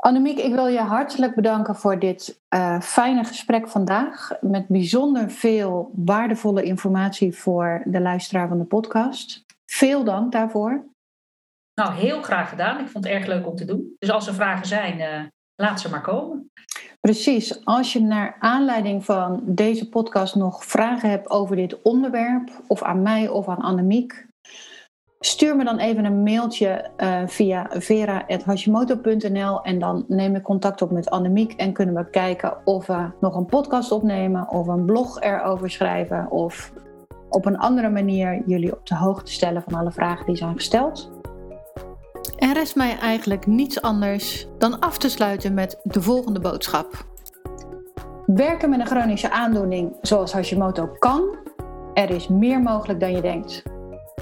[0.00, 4.30] Annemiek, ik wil je hartelijk bedanken voor dit uh, fijne gesprek vandaag.
[4.40, 9.44] Met bijzonder veel waardevolle informatie voor de luisteraar van de podcast.
[9.66, 10.84] Veel dank daarvoor.
[11.74, 12.80] Nou, heel graag gedaan.
[12.80, 13.94] Ik vond het erg leuk om te doen.
[13.98, 15.22] Dus als er vragen zijn, uh,
[15.54, 16.50] laat ze maar komen.
[17.00, 17.64] Precies.
[17.64, 23.02] Als je naar aanleiding van deze podcast nog vragen hebt over dit onderwerp, of aan
[23.02, 24.26] mij of aan Annemiek,
[25.22, 30.90] Stuur me dan even een mailtje uh, via vera.hashimoto.nl en dan neem ik contact op
[30.90, 35.20] met Annemiek en kunnen we kijken of we nog een podcast opnemen of een blog
[35.20, 36.72] erover schrijven of
[37.28, 41.10] op een andere manier jullie op de hoogte stellen van alle vragen die zijn gesteld.
[42.38, 47.04] Er rest mij eigenlijk niets anders dan af te sluiten met de volgende boodschap.
[48.26, 51.36] Werken met een chronische aandoening zoals Hashimoto kan.
[51.94, 53.62] Er is meer mogelijk dan je denkt.